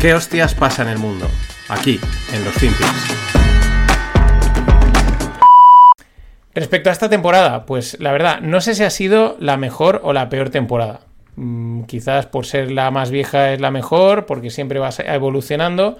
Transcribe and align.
¿Qué 0.00 0.14
hostias 0.14 0.54
pasa 0.54 0.80
en 0.80 0.88
el 0.88 0.96
mundo? 0.96 1.28
Aquí, 1.68 2.00
en 2.32 2.42
los 2.42 2.54
FinPix. 2.54 2.88
Respecto 6.54 6.88
a 6.88 6.92
esta 6.92 7.10
temporada, 7.10 7.66
pues 7.66 8.00
la 8.00 8.10
verdad, 8.10 8.40
no 8.40 8.62
sé 8.62 8.74
si 8.74 8.82
ha 8.82 8.88
sido 8.88 9.36
la 9.40 9.58
mejor 9.58 10.00
o 10.02 10.14
la 10.14 10.30
peor 10.30 10.48
temporada. 10.48 11.00
Mm, 11.36 11.82
quizás 11.82 12.24
por 12.24 12.46
ser 12.46 12.70
la 12.70 12.90
más 12.90 13.10
vieja 13.10 13.52
es 13.52 13.60
la 13.60 13.70
mejor, 13.70 14.24
porque 14.24 14.48
siempre 14.48 14.78
va 14.78 14.88
evolucionando. 15.04 15.98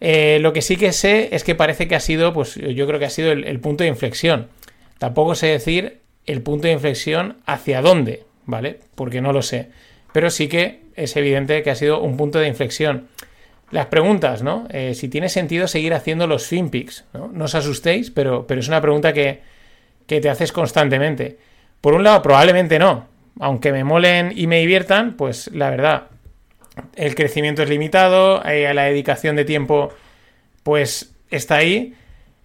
Eh, 0.00 0.38
lo 0.40 0.54
que 0.54 0.62
sí 0.62 0.78
que 0.78 0.94
sé 0.94 1.28
es 1.32 1.44
que 1.44 1.54
parece 1.54 1.86
que 1.86 1.96
ha 1.96 2.00
sido, 2.00 2.32
pues 2.32 2.54
yo 2.54 2.86
creo 2.86 2.98
que 2.98 3.04
ha 3.04 3.10
sido 3.10 3.30
el, 3.30 3.60
punto 3.60 3.84
de 3.84 3.90
inflexión. 3.90 4.48
Tampoco 4.96 5.34
sé 5.34 5.48
decir 5.48 5.98
el 6.24 6.40
punto 6.40 6.66
de 6.66 6.72
inflexión 6.72 7.36
hacia 7.44 7.82
dónde, 7.82 8.24
¿vale? 8.46 8.80
Porque 8.94 9.20
no 9.20 9.34
lo 9.34 9.42
sé. 9.42 9.68
Pero 10.14 10.30
sí 10.30 10.48
que 10.48 10.80
es 10.96 11.14
evidente 11.16 11.62
que 11.62 11.70
ha 11.70 11.74
sido 11.74 12.00
un 12.00 12.16
punto 12.16 12.38
de 12.38 12.48
inflexión. 12.48 13.08
Las 13.70 13.86
preguntas, 13.86 14.42
¿no? 14.42 14.66
Eh, 14.70 14.94
si 14.94 15.08
tiene 15.08 15.28
sentido 15.28 15.66
seguir 15.66 15.94
haciendo 15.94 16.26
los 16.26 16.46
FinPix, 16.46 17.04
¿no? 17.12 17.28
No 17.28 17.46
os 17.46 17.54
asustéis, 17.54 18.10
pero, 18.10 18.46
pero 18.46 18.60
es 18.60 18.68
una 18.68 18.80
pregunta 18.80 19.12
que, 19.12 19.42
te 20.06 20.28
haces 20.28 20.52
constantemente. 20.52 21.38
Por 21.80 21.94
un 21.94 22.04
lado, 22.04 22.22
probablemente 22.22 22.78
no. 22.78 23.08
Aunque 23.40 23.72
me 23.72 23.82
molen 23.82 24.32
y 24.36 24.46
me 24.46 24.60
diviertan, 24.60 25.16
pues 25.16 25.50
la 25.52 25.70
verdad, 25.70 26.04
el 26.94 27.14
crecimiento 27.14 27.62
es 27.62 27.68
limitado, 27.68 28.44
eh, 28.44 28.72
la 28.74 28.84
dedicación 28.84 29.34
de 29.34 29.44
tiempo, 29.44 29.90
pues 30.62 31.14
está 31.30 31.56
ahí, 31.56 31.94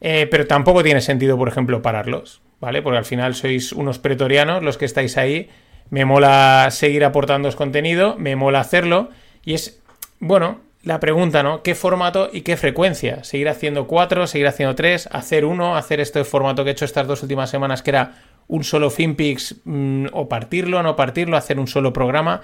eh, 0.02 0.28
pero 0.32 0.48
tampoco 0.48 0.84
tiene 0.84 1.02
sentido, 1.02 1.38
por 1.38 1.48
ejemplo, 1.48 1.82
pararlos, 1.82 2.42
¿vale? 2.60 2.82
Porque 2.82 2.98
al 2.98 3.06
final 3.06 3.36
sois 3.36 3.72
unos 3.72 4.00
pretorianos 4.00 4.64
los 4.64 4.78
que 4.78 4.86
estáis 4.86 5.18
ahí, 5.18 5.50
me 5.90 6.06
mola 6.06 6.70
seguir 6.72 7.04
aportándoos 7.04 7.56
contenido, 7.56 8.16
me 8.18 8.36
mola 8.36 8.62
hacerlo, 8.62 9.10
y 9.44 9.54
es, 9.54 9.82
bueno, 10.20 10.62
la 10.84 11.00
pregunta, 11.00 11.44
¿no? 11.44 11.62
¿Qué 11.62 11.76
formato 11.76 12.30
y 12.32 12.42
qué 12.42 12.56
frecuencia? 12.58 13.24
¿Seguir 13.24 13.50
haciendo 13.50 13.88
cuatro, 13.88 14.28
seguir 14.28 14.48
haciendo 14.48 14.76
tres, 14.76 15.08
hacer 15.12 15.46
uno, 15.46 15.76
hacer 15.76 16.00
este 16.00 16.24
formato 16.24 16.64
que 16.64 16.70
he 16.70 16.74
hecho 16.74 16.86
estas 16.86 17.08
dos 17.08 17.22
últimas 17.22 17.50
semanas, 17.50 17.82
que 17.82 17.92
era 17.92 18.14
un 18.48 18.64
solo 18.64 18.90
FinPix, 18.90 19.58
mm, 19.66 20.08
o 20.14 20.30
partirlo, 20.30 20.82
no 20.82 20.96
partirlo, 20.96 21.38
hacer 21.38 21.60
un 21.60 21.68
solo 21.68 21.92
programa? 21.92 22.42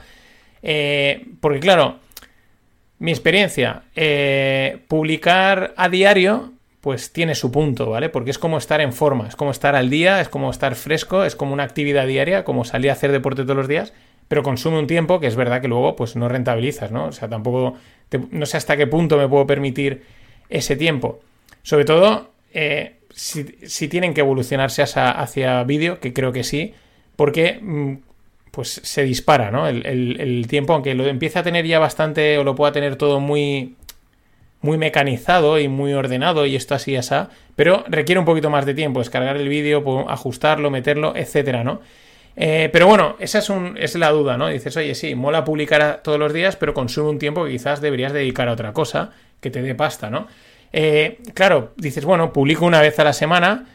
Eh, 0.62 1.26
porque 1.40 1.60
claro, 1.60 2.00
mi 3.00 3.12
experiencia, 3.12 3.84
eh, 3.96 4.80
publicar 4.88 5.74
a 5.78 5.90
diario, 5.90 6.54
pues 6.82 7.12
tiene 7.12 7.36
su 7.36 7.52
punto, 7.52 7.90
¿vale? 7.90 8.10
Porque 8.10 8.32
es 8.32 8.38
como 8.38 8.58
estar 8.58 8.80
en 8.80 8.94
forma, 8.94 9.28
es 9.28 9.36
como 9.36 9.52
estar 9.52 9.76
al 9.76 9.90
día, 9.90 10.22
es 10.22 10.30
como 10.30 10.52
estar 10.52 10.76
fresco, 10.76 11.24
es 11.24 11.36
como 11.36 11.54
una 11.54 11.64
actividad 11.64 12.06
diaria, 12.06 12.44
como 12.44 12.64
salir 12.64 12.90
a 12.92 12.94
hacer 12.94 13.12
deporte 13.12 13.44
todos 13.44 13.58
los 13.58 13.68
días, 13.68 13.94
pero 14.28 14.44
consume 14.44 14.80
un 14.80 14.88
tiempo 14.88 15.20
que 15.20 15.28
es 15.28 15.36
verdad 15.36 15.62
que 15.62 15.68
luego 15.68 15.96
pues 15.96 16.16
no 16.16 16.30
rentabilizas, 16.30 16.92
¿no? 16.92 17.06
O 17.06 17.12
sea, 17.12 17.28
tampoco, 17.28 17.76
no 18.32 18.46
sé 18.46 18.58
hasta 18.58 18.78
qué 18.78 18.88
punto 18.88 19.18
me 19.18 19.28
puedo 19.28 19.48
permitir 19.48 20.04
ese 20.50 20.76
tiempo. 20.76 21.20
Sobre 21.64 21.86
todo, 21.86 22.30
eh, 22.54 22.96
si, 23.12 23.88
tienen 23.88 24.14
que 24.14 24.22
evolucionarse 24.22 24.84
hacia, 24.84 25.64
vídeo, 25.64 26.00
que 26.00 26.14
creo 26.14 26.32
que 26.32 26.44
sí, 26.44 26.74
porque 27.16 27.60
mm, 27.62 27.94
pues 28.52 28.82
se 28.84 29.04
dispara, 29.04 29.52
¿no? 29.52 29.68
El, 29.68 30.46
tiempo, 30.48 30.74
aunque 30.74 30.94
lo 30.96 31.06
empiece 31.08 31.40
a 31.40 31.44
tener 31.44 31.66
ya 31.66 31.80
bastante, 31.80 32.38
o 32.38 32.44
lo 32.44 32.56
pueda 32.56 32.72
tener 32.72 32.98
todo 32.98 33.20
muy, 33.20 33.76
muy 34.62 34.78
mecanizado 34.78 35.60
y 35.60 35.68
muy 35.68 35.94
ordenado, 35.94 36.46
y 36.46 36.56
esto 36.56 36.76
así 36.76 36.92
y 36.92 36.96
así, 36.98 37.16
pero 37.56 37.86
requiere 37.88 38.20
un 38.20 38.26
poquito 38.26 38.50
más 38.50 38.66
de 38.66 38.74
tiempo, 38.74 39.00
descargar 39.00 39.38
el 39.38 39.50
vídeo, 39.50 40.10
ajustarlo, 40.10 40.70
meterlo, 40.70 41.16
etcétera, 41.16 41.64
¿no? 41.64 41.82
Eh, 42.38 42.70
pero 42.72 42.88
bueno, 42.88 43.16
esa 43.20 43.40
es, 43.40 43.50
un, 43.50 43.78
la 43.96 44.12
duda, 44.12 44.38
¿no? 44.38 44.48
Dices, 44.48 44.76
oye, 44.76 44.94
sí, 44.96 45.16
mola 45.16 45.44
publicar 45.44 46.02
todos 46.04 46.20
los 46.20 46.34
días, 46.34 46.56
pero 46.56 46.74
consume 46.74 47.10
un 47.10 47.20
tiempo 47.20 47.46
que 47.46 47.52
quizás 47.52 47.82
deberías 47.82 48.12
dedicar 48.12 48.50
a 48.50 48.54
otra 48.54 48.74
cosa 48.74 49.12
que 49.40 49.50
te 49.50 49.62
dé 49.62 49.76
pasta, 49.76 50.10
¿no? 50.10 50.28
Eh, 50.74 51.20
claro, 51.34 51.74
dices, 51.78 52.04
bueno, 52.04 52.34
publico 52.34 52.66
una 52.66 52.82
vez 52.82 53.00
a 53.00 53.06
la 53.06 53.14
semana, 53.14 53.68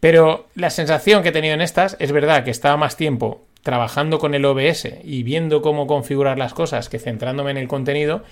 pero 0.00 0.46
la 0.54 0.70
sensación 0.70 1.22
que 1.22 1.28
he 1.28 1.32
tenido 1.32 1.54
en 1.54 1.60
estas 1.60 1.96
es 1.98 2.12
verdad 2.12 2.44
que 2.44 2.50
estaba 2.50 2.76
más 2.76 2.96
tiempo 2.96 3.44
trabajando 3.62 4.18
con 4.18 4.34
el 4.34 4.44
OBS 4.44 4.88
y 5.02 5.22
viendo 5.22 5.60
cómo 5.60 5.86
configurar 5.86 6.38
las 6.38 6.54
cosas 6.54 6.88
que 6.88 6.98
centrándome 6.98 7.50
en 7.50 7.56
el 7.56 7.68
contenido, 7.68 8.22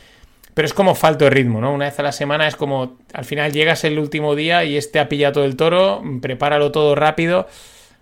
pero 0.54 0.66
es 0.66 0.72
como 0.72 0.94
falto 0.94 1.24
de 1.24 1.30
ritmo, 1.30 1.60
¿no? 1.60 1.74
Una 1.74 1.86
vez 1.86 1.98
a 1.98 2.04
la 2.04 2.12
semana 2.12 2.46
es 2.46 2.54
como, 2.54 2.98
al 3.12 3.24
final 3.24 3.52
llegas 3.52 3.82
el 3.84 3.98
último 3.98 4.36
día 4.36 4.64
y 4.64 4.76
este 4.76 5.00
ha 5.00 5.08
pillado 5.08 5.34
todo 5.34 5.44
el 5.44 5.56
toro, 5.56 6.02
prepáralo 6.22 6.70
todo 6.70 6.94
rápido, 6.94 7.48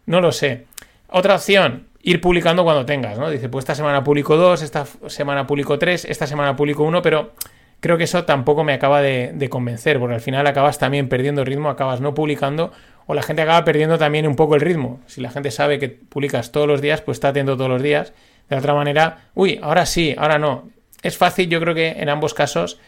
no 0.05 0.21
lo 0.21 0.31
sé. 0.31 0.67
Otra 1.13 1.35
opción, 1.35 1.89
ir 2.03 2.21
publicando 2.21 2.65
cuando 2.65 2.87
tengas, 2.87 3.19
¿no? 3.19 3.31
Dice, 3.31 3.49
pues 3.49 3.65
esta 3.65 3.75
semana 3.75 4.03
publico 4.03 4.37
dos, 4.37 4.63
esta 4.63 4.87
semana 5.07 5.47
publico 5.47 5.79
tres, 5.79 6.05
esta 6.05 6.27
semana 6.27 6.57
publico 6.57 6.85
uno, 6.85 7.03
pero 7.03 7.33
creo 7.81 7.99
que 7.99 8.05
eso 8.05 8.25
tampoco 8.25 8.65
me 8.65 8.73
acaba 8.73 9.03
de, 9.03 9.49
convencer, 9.51 9.99
porque 9.99 10.15
al 10.15 10.21
final 10.21 10.47
acabas 10.47 10.79
también 10.79 11.09
perdiendo 11.09 11.45
ritmo, 11.45 11.69
acabas 11.69 12.01
no 12.01 12.15
publicando, 12.15 12.73
o 13.07 13.13
la 13.15 13.23
gente 13.23 13.43
acaba 13.43 13.65
perdiendo 13.65 13.99
también 13.99 14.27
un 14.27 14.37
poco 14.37 14.55
el 14.55 14.63
ritmo. 14.63 15.01
Si 15.07 15.21
la 15.21 15.31
gente 15.31 15.51
sabe 15.51 15.79
que 15.79 15.91
publicas 15.91 16.51
todos 16.51 16.67
los 16.67 16.81
días, 16.81 17.03
pues 17.03 17.17
está 17.17 17.29
atento 17.29 17.57
todos 17.57 17.71
los 17.71 17.83
días. 17.83 18.15
De 18.49 18.57
otra 18.57 18.73
manera, 18.73 19.29
uy, 19.35 19.61
ahora 19.63 19.85
sí, 19.85 20.15
ahora 20.17 20.39
no. 20.39 20.71
Es 21.03 21.19
fácil, 21.19 21.51
yo 21.51 21.61
creo 21.61 21.75
que 21.75 21.89
en 21.89 22.09
ambos 22.09 22.33
casos, 22.33 22.81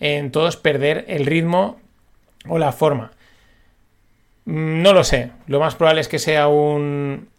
en 0.00 0.32
todos 0.32 0.56
perder 0.58 1.06
el 1.08 1.24
ritmo 1.24 1.80
o 2.46 2.58
la 2.58 2.72
forma. 2.72 3.12
Mm, 4.44 4.82
no 4.82 4.92
lo 4.92 5.02
sé. 5.02 5.30
Lo 5.46 5.60
más 5.60 5.76
probable 5.76 6.02
es 6.02 6.08
que 6.08 6.18
sea 6.18 6.48
un, 6.48 7.29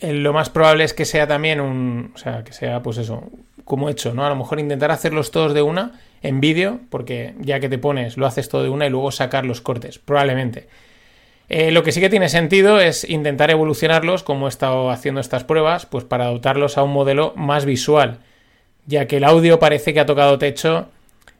lo 0.00 0.32
más 0.32 0.50
probable 0.50 0.84
es 0.84 0.94
que 0.94 1.04
sea 1.04 1.26
también 1.26 1.60
un, 1.60 2.12
o 2.14 2.18
sea, 2.18 2.44
que 2.44 2.52
sea 2.52 2.82
pues 2.82 2.98
eso, 2.98 3.24
como 3.64 3.88
he 3.88 3.92
hecho, 3.92 4.14
¿no? 4.14 4.24
A 4.24 4.28
lo 4.28 4.36
mejor 4.36 4.60
intentar 4.60 4.90
hacerlos 4.90 5.30
todos 5.30 5.54
de 5.54 5.62
una 5.62 6.00
en 6.22 6.40
vídeo, 6.40 6.80
porque 6.90 7.34
ya 7.40 7.60
que 7.60 7.68
te 7.68 7.78
pones, 7.78 8.16
lo 8.16 8.26
haces 8.26 8.48
todo 8.48 8.62
de 8.62 8.68
una 8.68 8.86
y 8.86 8.90
luego 8.90 9.10
sacar 9.10 9.44
los 9.44 9.60
cortes, 9.60 9.98
probablemente. 9.98 10.68
Eh, 11.48 11.70
lo 11.70 11.82
que 11.82 11.92
sí 11.92 12.00
que 12.00 12.10
tiene 12.10 12.28
sentido 12.28 12.80
es 12.80 13.08
intentar 13.08 13.50
evolucionarlos, 13.50 14.22
como 14.22 14.46
he 14.46 14.48
estado 14.48 14.90
haciendo 14.90 15.20
estas 15.20 15.44
pruebas, 15.44 15.86
pues 15.86 16.04
para 16.04 16.24
adoptarlos 16.24 16.76
a 16.76 16.82
un 16.82 16.92
modelo 16.92 17.32
más 17.36 17.64
visual, 17.64 18.18
ya 18.86 19.06
que 19.06 19.18
el 19.18 19.24
audio 19.24 19.60
parece 19.60 19.94
que 19.94 20.00
ha 20.00 20.06
tocado 20.06 20.38
techo 20.38 20.88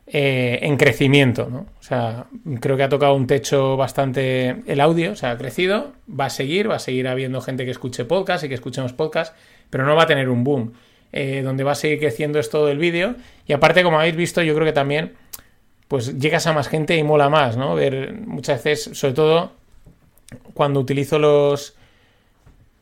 eh, 0.06 0.60
en 0.62 0.76
crecimiento, 0.76 1.48
¿no? 1.50 1.66
O 1.80 1.82
sea, 1.82 2.26
creo 2.60 2.76
que 2.76 2.84
ha 2.84 2.88
tocado 2.88 3.14
un 3.14 3.26
techo 3.26 3.76
bastante 3.76 4.62
el 4.66 4.80
audio, 4.80 5.12
o 5.12 5.16
sea, 5.16 5.32
ha 5.32 5.38
crecido, 5.38 5.92
va 6.08 6.26
a 6.26 6.30
seguir, 6.30 6.70
va 6.70 6.76
a 6.76 6.80
seguir 6.80 7.08
habiendo 7.08 7.40
gente 7.40 7.64
que 7.64 7.72
escuche 7.72 8.04
podcast 8.04 8.44
y 8.44 8.48
que 8.48 8.54
escuchemos 8.54 8.92
podcast, 8.92 9.34
pero 9.68 9.84
no 9.84 9.96
va 9.96 10.04
a 10.04 10.06
tener 10.06 10.28
un 10.28 10.44
boom. 10.44 10.72
Eh, 11.12 11.40
donde 11.42 11.64
va 11.64 11.72
a 11.72 11.76
seguir 11.76 11.98
creciendo 11.98 12.38
es 12.38 12.50
todo 12.50 12.68
el 12.68 12.78
vídeo. 12.78 13.14
Y 13.46 13.52
aparte, 13.52 13.82
como 13.82 13.98
habéis 13.98 14.16
visto, 14.16 14.42
yo 14.42 14.54
creo 14.54 14.66
que 14.66 14.72
también, 14.72 15.14
pues 15.88 16.18
llegas 16.18 16.46
a 16.46 16.52
más 16.52 16.68
gente 16.68 16.96
y 16.96 17.02
mola 17.02 17.28
más, 17.28 17.56
¿no? 17.56 17.74
Ver 17.74 18.14
muchas 18.14 18.62
veces, 18.62 18.98
sobre 18.98 19.14
todo 19.14 19.52
cuando 20.54 20.80
utilizo 20.80 21.18
los 21.18 21.74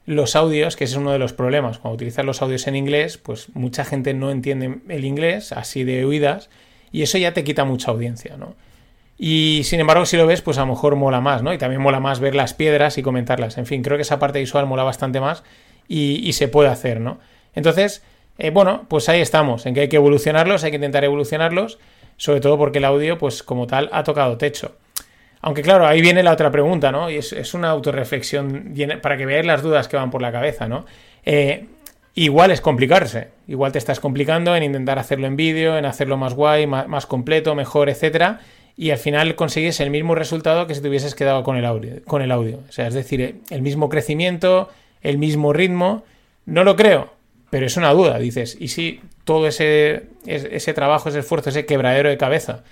los 0.07 0.37
audios, 0.37 0.77
que 0.77 0.85
ese 0.85 0.95
es 0.95 0.99
uno 0.99 1.13
de 1.13 1.19
los 1.19 1.33
problemas. 1.33 1.79
Cuando 1.79 1.95
utilizas 1.95 2.25
los 2.25 2.43
audios 2.43 2.67
en 2.67 2.77
inglés, 2.77 3.17
pues 3.17 3.49
mucha 3.55 3.85
gente 3.85 4.13
no 4.13 4.31
entiende 4.31 4.81
el 4.89 5.05
inglés, 5.05 5.53
así 5.53 5.85
de 5.85 6.05
oídas, 6.05 6.51
y 6.95 7.03
eso 7.03 7.19
ya 7.19 7.35
te 7.35 7.43
quita 7.43 7.65
mucha 7.65 7.91
audiencia, 7.91 8.37
¿no? 8.37 8.55
Y 9.19 9.63
sin 9.65 9.81
embargo, 9.81 10.07
si 10.07 10.17
lo 10.17 10.29
ves, 10.29 10.43
pues 10.43 10.59
a 10.59 10.61
lo 10.61 10.69
mejor 10.69 10.95
mola 10.95 11.21
más, 11.21 11.43
¿no? 11.43 11.53
Y 11.53 11.59
también 11.59 11.83
mola 11.83 11.99
más 11.99 12.21
ver 12.21 12.37
las 12.37 12.55
piedras 12.55 12.99
y 12.99 13.03
comentarlas. 13.03 13.59
En 13.59 13.67
fin, 13.67 13.83
creo 13.83 13.99
que 13.99 14.03
esa 14.03 14.21
parte 14.21 14.39
visual 14.39 14.67
mola 14.67 14.85
bastante 14.85 15.19
más 15.19 15.43
y, 15.89 16.33
se 16.35 16.47
puede 16.47 16.69
hacer, 16.69 17.01
¿no? 17.01 17.19
Entonces, 17.53 18.05
eh, 18.39 18.51
bueno, 18.51 18.87
pues 18.87 19.09
ahí 19.09 19.21
estamos, 19.21 19.67
en 19.67 19.75
que 19.75 19.81
hay 19.81 19.89
que 19.89 19.97
evolucionarlos, 19.97 20.63
hay 20.63 20.71
que 20.71 20.77
intentar 20.77 21.03
evolucionarlos, 21.03 21.81
sobre 22.17 22.41
todo 22.41 22.57
porque 22.59 22.79
el 22.79 22.85
audio, 22.85 23.19
pues 23.19 23.43
como 23.43 23.67
tal, 23.67 23.91
ha 23.91 24.05
tocado 24.05 24.39
techo. 24.39 24.77
Aunque 25.41 25.63
claro, 25.63 25.89
ahí 25.89 26.01
viene 26.01 26.23
la 26.23 26.31
otra 26.31 26.53
pregunta, 26.53 26.93
¿no? 26.93 27.11
Y 27.11 27.17
es, 27.17 27.33
es 27.33 27.55
una 27.55 27.71
autorreflexión 27.71 28.73
para 29.03 29.17
que 29.17 29.27
veáis 29.27 29.47
las 29.47 29.63
dudas 29.63 29.89
que 29.89 29.97
van 29.97 30.13
por 30.13 30.23
la 30.23 30.31
cabeza, 30.31 30.69
¿no? 30.69 30.87
Eh, 31.25 31.67
igual 32.15 32.51
es 32.51 32.61
complicarse. 32.61 33.29
Igual 33.47 33.73
te 33.73 33.79
estás 33.79 34.01
complicando 34.01 34.55
en 34.57 34.63
intentar 34.63 34.99
hacerlo 34.99 35.27
en 35.27 35.37
vídeo, 35.37 35.77
en 35.77 35.85
hacerlo 35.85 36.17
más 36.17 36.35
guay, 36.35 36.67
más, 36.67 37.07
completo, 37.07 37.55
mejor, 37.55 37.89
etcétera. 37.89 38.41
Y 38.77 38.91
al 38.91 38.99
final 38.99 39.35
consigues 39.37 39.81
el 39.81 39.91
mismo 39.91 40.15
resultado 40.15 40.67
que 40.67 40.75
si 40.75 40.81
te 40.81 40.89
hubieses 40.89 41.15
quedado 41.15 41.45
con 41.45 41.57
el 41.57 41.65
audio. 41.65 42.03
Con 42.07 42.23
el 42.23 42.33
audio. 42.33 42.61
O 42.69 42.73
sea, 42.73 42.87
es 42.87 42.95
decir, 42.95 43.41
el 43.51 43.63
mismo 43.63 43.89
crecimiento, 43.89 44.69
el 45.03 45.19
mismo 45.19 45.53
ritmo. 45.53 46.05
No 46.47 46.65
lo 46.65 46.77
creo, 46.77 47.13
pero 47.51 47.67
es 47.67 47.77
una 47.77 47.93
duda. 47.93 48.19
Dices, 48.19 48.57
¿y 48.59 48.69
si 48.69 49.01
todo 49.25 49.47
ese, 49.47 50.07
ese 50.27 50.75
trabajo, 50.75 51.09
ese 51.09 51.21
esfuerzo, 51.21 51.51
ese 51.51 51.67
quebradero 51.67 52.09
de 52.09 52.19
cabeza, 52.19 52.65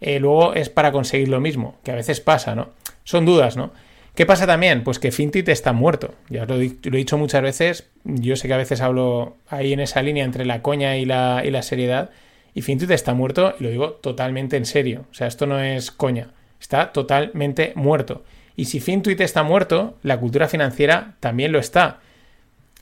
eh, 0.00 0.20
luego 0.20 0.54
es 0.54 0.68
para 0.68 0.92
conseguir 0.92 1.28
lo 1.28 1.40
mismo? 1.40 1.76
Que 1.82 1.90
a 1.90 1.96
veces 1.96 2.20
pasa, 2.20 2.54
¿no? 2.54 2.70
Son 3.04 3.24
dudas, 3.24 3.56
¿no? 3.56 3.72
¿Qué 4.18 4.26
pasa 4.26 4.48
también? 4.48 4.82
Pues 4.82 4.98
que 4.98 5.12
Fintit 5.12 5.48
está 5.48 5.72
muerto. 5.72 6.12
Ya 6.28 6.44
lo, 6.44 6.56
he 6.56 6.70
dicho 6.82 7.16
muchas 7.16 7.40
veces. 7.40 7.88
Yo 8.02 8.34
sé 8.34 8.48
que 8.48 8.54
a 8.54 8.56
veces 8.56 8.80
hablo 8.80 9.36
ahí 9.48 9.72
en 9.72 9.78
esa 9.78 10.02
línea 10.02 10.24
entre 10.24 10.44
la 10.44 10.60
coña 10.60 10.96
y 10.96 11.04
la, 11.04 11.42
y 11.44 11.52
la 11.52 11.62
seriedad. 11.62 12.10
Y 12.52 12.62
Fintit 12.62 12.90
está 12.90 13.14
muerto 13.14 13.54
y 13.60 13.62
lo 13.62 13.70
digo 13.70 13.92
totalmente 13.92 14.56
en 14.56 14.66
serio. 14.66 15.04
O 15.12 15.14
sea, 15.14 15.28
esto 15.28 15.46
no 15.46 15.60
es 15.60 15.92
coña. 15.92 16.32
Está 16.60 16.92
totalmente 16.92 17.72
muerto. 17.76 18.24
Y 18.56 18.64
si 18.64 18.80
Fintuit 18.80 19.20
está 19.20 19.44
muerto, 19.44 19.96
la 20.02 20.18
cultura 20.18 20.48
financiera 20.48 21.14
también 21.20 21.52
lo 21.52 21.60
está. 21.60 22.00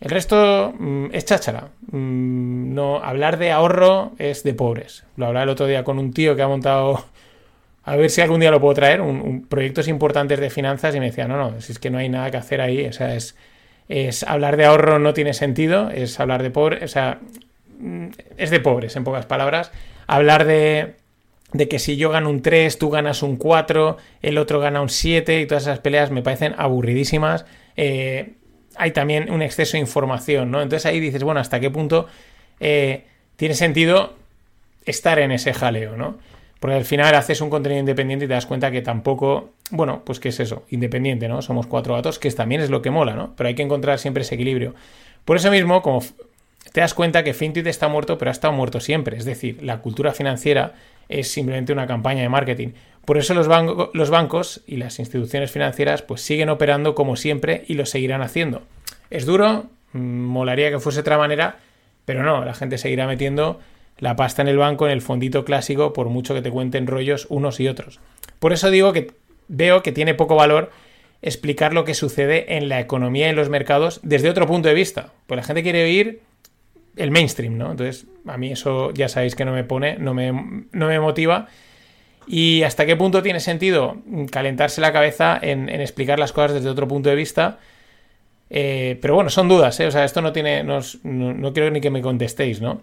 El 0.01 0.13
resto 0.13 0.73
mm, 0.79 1.09
es 1.13 1.27
cháchara. 1.27 1.69
Mm, 1.91 2.73
no, 2.73 3.05
hablar 3.05 3.37
de 3.37 3.53
ahorro 3.53 4.13
es 4.17 4.43
de 4.43 4.55
pobres. 4.55 5.05
Lo 5.17 5.27
hablaba 5.27 5.45
el 5.45 5.51
otro 5.51 5.67
día 5.67 5.85
con 5.85 5.99
un 5.99 6.15
tío 6.15 6.35
que 6.35 6.41
ha 6.41 6.49
montado. 6.49 7.05
A 7.87 7.95
ver 7.95 8.11
si 8.11 8.21
algún 8.21 8.41
día 8.41 8.51
lo 8.51 8.61
puedo 8.61 8.75
traer. 8.75 9.01
Un, 9.01 9.47
proyectos 9.49 9.87
importantes 9.87 10.41
de 10.41 10.51
finanzas 10.51 10.95
y 10.95 11.01
me 11.01 11.07
decía, 11.07 11.29
no, 11.29 11.37
no, 11.37 11.61
si 11.61 11.71
es 11.71 11.79
que 11.79 11.89
no 11.89 11.99
hay 11.99 12.09
nada 12.09 12.33
que 12.33 12.37
hacer 12.37 12.61
ahí. 12.61 12.85
O 12.85 12.93
sea, 12.93 13.15
es, 13.15 13.37
es 13.89 14.25
hablar 14.25 14.57
de 14.57 14.65
ahorro 14.65 14.99
no 14.99 15.15
tiene 15.15 15.33
sentido. 15.35 15.91
Es 15.91 16.19
hablar 16.19 16.43
de 16.43 16.51
pobres. 16.51 16.83
O 16.83 16.89
sea, 16.89 17.21
mm, 17.79 18.09
es 18.37 18.51
de 18.51 18.59
pobres, 18.59 18.97
en 18.97 19.05
pocas 19.05 19.25
palabras. 19.27 19.71
Hablar 20.09 20.47
de, 20.47 20.97
de 21.53 21.69
que 21.69 21.79
si 21.79 21.97
yo 21.97 22.11
gano 22.11 22.29
un 22.29 22.43
3, 22.43 22.77
tú 22.77 22.91
ganas 22.91 23.23
un 23.23 23.37
4, 23.37 23.97
el 24.21 24.39
otro 24.39 24.59
gana 24.59 24.81
un 24.81 24.89
7 24.89 25.41
y 25.41 25.47
todas 25.47 25.63
esas 25.63 25.79
peleas 25.79 26.11
me 26.11 26.23
parecen 26.23 26.57
aburridísimas. 26.59 27.47
Eh, 27.77 28.33
hay 28.75 28.91
también 28.91 29.31
un 29.31 29.43
exceso 29.43 29.73
de 29.73 29.79
información, 29.79 30.51
¿no? 30.51 30.61
Entonces 30.61 30.87
ahí 30.87 30.99
dices, 30.99 31.23
bueno, 31.23 31.39
¿hasta 31.39 31.61
qué 31.61 31.71
punto 31.71 32.09
eh, 32.59 33.05
tiene 33.37 33.55
sentido 33.55 34.15
estar 34.85 35.21
en 35.21 35.31
ese 35.31 35.55
jaleo, 35.55 35.97
¿no? 35.97 36.19
Porque 36.61 36.77
al 36.77 36.85
final 36.85 37.15
haces 37.15 37.41
un 37.41 37.51
contenido 37.51 37.81
independiente 37.81 38.25
y 38.25 38.29
te 38.29 38.35
das 38.35 38.47
cuenta 38.47 38.71
que 38.71 38.83
tampoco, 38.83 39.51
bueno, 39.71 40.03
pues 40.05 40.21
qué 40.21 40.31
es 40.31 40.41
eso, 40.41 40.65
independiente, 40.71 41.29
¿no? 41.29 41.43
Somos 41.43 41.67
cuatro 41.67 41.95
gatos, 41.95 42.19
que 42.19 42.31
también 42.31 42.61
es 42.61 42.71
lo 42.71 42.81
que 42.83 42.91
mola, 42.91 43.15
¿no? 43.15 43.35
Pero 43.37 43.49
hay 43.49 43.55
que 43.55 43.63
encontrar 43.63 43.99
siempre 43.99 44.23
ese 44.23 44.37
equilibrio. 44.37 44.75
Por 45.25 45.37
eso 45.37 45.51
mismo, 45.51 45.83
como 45.83 46.03
te 46.73 46.81
das 46.81 46.95
cuenta 46.95 47.25
que 47.25 47.35
Fintwit 47.35 47.67
está 47.67 47.89
muerto, 47.89 48.19
pero 48.19 48.31
ha 48.31 48.33
estado 48.33 48.53
muerto 48.53 48.81
siempre. 48.81 49.17
Es 49.17 49.25
decir, 49.25 49.63
la 49.63 49.79
cultura 49.79 50.13
financiera 50.13 50.75
es 51.09 51.29
simplemente 51.29 51.73
una 51.73 51.87
campaña 51.87 52.23
de 52.23 52.29
marketing. 52.29 52.69
Por 53.05 53.19
eso 53.19 53.35
los, 53.35 53.49
los 53.93 54.11
bancos 54.11 54.63
y 54.67 54.77
las 54.77 54.99
instituciones 54.99 55.51
financieras 55.51 56.03
pues 56.03 56.23
siguen 56.23 56.49
operando 56.49 56.95
como 56.95 57.17
siempre 57.17 57.65
y 57.69 57.75
lo 57.75 57.87
seguirán 57.87 58.23
haciendo. 58.23 58.63
Es 59.11 59.27
duro, 59.27 59.67
mm, 59.93 59.99
molaría 59.99 60.71
que 60.71 60.81
fuese 60.81 61.01
otra 61.01 61.17
manera, 61.17 61.59
pero 62.05 62.23
no, 62.23 62.45
la 62.45 62.55
gente 62.55 62.79
seguirá 62.79 63.07
metiendo 63.07 63.61
la 63.99 64.17
pasta 64.17 64.43
en 64.43 64.49
el 64.49 64.59
banco, 64.59 64.87
en 64.87 64.93
el 64.93 65.03
fondito 65.03 65.45
clásico, 65.45 65.93
por 65.93 66.09
mucho 66.09 66.35
que 66.35 66.43
te 66.43 66.51
cuenten 66.51 66.87
rollos 66.87 67.27
unos 67.31 67.61
y 67.61 67.69
otros. 67.69 68.01
Por 68.39 68.53
eso 68.53 68.71
digo 68.71 68.93
que 68.93 69.13
veo 69.49 69.83
que 69.83 69.93
tiene 69.93 70.15
poco 70.15 70.37
valor 70.37 70.71
explicar 71.23 71.73
lo 71.73 71.85
que 71.85 71.95
sucede 71.95 72.57
en 72.57 72.69
la 72.69 72.81
economía 72.81 73.27
y 73.27 73.31
en 73.31 73.37
los 73.37 73.49
mercados 73.49 74.01
desde 74.03 74.31
otro 74.31 74.47
punto 74.47 74.69
de 74.69 74.75
vista. 74.75 75.13
Pues 75.27 75.37
la 75.37 75.43
gente 75.43 75.63
quiere 75.63 75.85
oír 75.85 76.21
el 76.97 77.11
mainstream, 77.11 77.57
¿no? 77.57 77.71
Entonces, 77.71 78.07
a 78.27 78.37
mí 78.37 78.53
eso 78.53 78.93
ya 78.93 79.09
sabéis 79.09 79.35
que 79.35 79.45
no 79.45 79.53
me 79.53 79.65
pone, 79.65 79.97
no 79.99 80.15
me, 80.15 80.33
no 80.73 80.89
me 80.89 81.01
motiva. 81.01 81.49
Y 82.27 82.63
hasta 82.63 82.87
qué 82.87 82.97
punto 82.97 83.23
tiene 83.23 83.41
sentido 83.41 83.99
calentarse 84.31 84.81
la 84.81 84.93
cabeza 84.93 85.39
en, 85.41 85.69
explicar 85.69 86.19
las 86.19 86.33
cosas 86.33 86.55
desde 86.55 86.69
otro 86.69 86.89
punto 86.89 87.09
de 87.09 87.15
vista. 87.15 87.59
Eh, 88.51 88.99
pero 89.01 89.15
bueno, 89.15 89.31
son 89.31 89.49
dudas, 89.49 89.79
¿eh? 89.81 89.87
O 89.87 89.91
sea, 89.91 90.05
esto 90.05 90.23
no 90.23 90.33
tiene. 90.33 90.65
no, 90.65 90.81
no, 91.05 91.53
quiero 91.53 91.71
ni 91.71 91.81
que 91.81 91.91
me 91.91 92.03
contestéis, 92.03 92.61
¿no? 92.61 92.83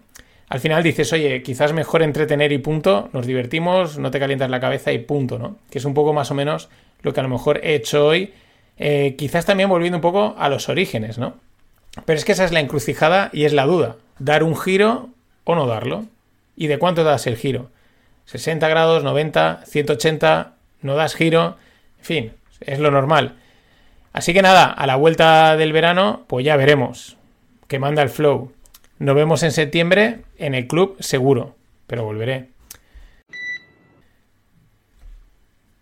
Al 0.54 0.60
final 0.60 0.84
dices, 0.84 1.12
oye, 1.12 1.42
quizás 1.42 1.72
mejor 1.72 2.04
entretener 2.04 2.52
y 2.52 2.58
punto, 2.58 3.08
nos 3.12 3.26
divertimos, 3.26 3.98
no 3.98 4.12
te 4.12 4.20
calientas 4.20 4.48
la 4.48 4.60
cabeza 4.60 4.92
y 4.92 5.00
punto, 5.00 5.36
¿no? 5.36 5.56
Que 5.68 5.78
es 5.78 5.84
un 5.84 5.94
poco 5.94 6.12
más 6.12 6.30
o 6.30 6.34
menos 6.34 6.68
lo 7.02 7.12
que 7.12 7.18
a 7.18 7.24
lo 7.24 7.28
mejor 7.28 7.58
he 7.64 7.74
hecho 7.74 8.06
hoy. 8.06 8.32
Eh, 8.78 9.16
quizás 9.18 9.46
también 9.46 9.68
volviendo 9.68 9.98
un 9.98 10.00
poco 10.00 10.36
a 10.38 10.48
los 10.48 10.68
orígenes, 10.68 11.18
¿no? 11.18 11.34
Pero 12.04 12.16
es 12.16 12.24
que 12.24 12.30
esa 12.30 12.44
es 12.44 12.52
la 12.52 12.60
encrucijada 12.60 13.30
y 13.32 13.46
es 13.46 13.52
la 13.52 13.66
duda. 13.66 13.96
Dar 14.20 14.44
un 14.44 14.56
giro 14.56 15.08
o 15.42 15.56
no 15.56 15.66
darlo. 15.66 16.04
¿Y 16.54 16.68
de 16.68 16.78
cuánto 16.78 17.02
das 17.02 17.26
el 17.26 17.36
giro? 17.36 17.72
60 18.26 18.68
grados, 18.68 19.02
90, 19.02 19.62
180, 19.66 20.54
no 20.82 20.94
das 20.94 21.16
giro. 21.16 21.56
En 21.98 22.04
fin, 22.04 22.32
es 22.60 22.78
lo 22.78 22.92
normal. 22.92 23.34
Así 24.12 24.32
que 24.32 24.42
nada, 24.42 24.66
a 24.66 24.86
la 24.86 24.94
vuelta 24.94 25.56
del 25.56 25.72
verano, 25.72 26.22
pues 26.28 26.46
ya 26.46 26.56
veremos. 26.56 27.16
Que 27.66 27.80
manda 27.80 28.02
el 28.02 28.08
flow. 28.08 28.52
Nos 28.98 29.14
vemos 29.14 29.42
en 29.42 29.52
septiembre 29.52 30.20
en 30.38 30.54
el 30.54 30.66
club 30.66 30.96
seguro, 31.00 31.56
pero 31.86 32.04
volveré. 32.04 32.54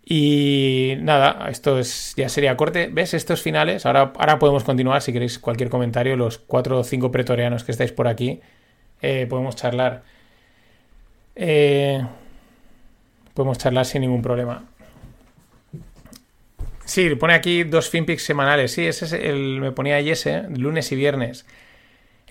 Y 0.05 0.95
nada, 0.99 1.49
esto 1.49 1.79
es, 1.79 2.13
ya 2.17 2.27
sería 2.27 2.57
corte. 2.57 2.89
¿Ves? 2.91 3.13
Estos 3.13 3.41
finales. 3.41 3.85
Ahora, 3.85 4.13
ahora 4.17 4.37
podemos 4.37 4.63
continuar. 4.63 5.01
Si 5.01 5.13
queréis 5.13 5.39
cualquier 5.39 5.69
comentario, 5.69 6.17
los 6.17 6.39
cuatro 6.39 6.79
o 6.79 6.83
cinco 6.83 7.11
pretorianos 7.11 7.63
que 7.63 7.71
estáis 7.71 7.91
por 7.91 8.07
aquí, 8.07 8.41
eh, 9.01 9.27
podemos 9.29 9.55
charlar. 9.55 10.03
Eh, 11.35 12.05
podemos 13.33 13.57
charlar 13.57 13.85
sin 13.85 14.01
ningún 14.01 14.21
problema. 14.21 14.65
Sí, 16.85 17.15
pone 17.15 17.33
aquí 17.33 17.63
dos 17.63 17.89
finpics 17.89 18.23
semanales. 18.23 18.73
Sí, 18.73 18.85
ese 18.85 19.05
es 19.05 19.13
el. 19.13 19.61
Me 19.61 19.71
ponía 19.71 19.95
ahí 19.95 20.09
ese, 20.09 20.43
lunes 20.49 20.91
y 20.91 20.95
viernes. 20.95 21.45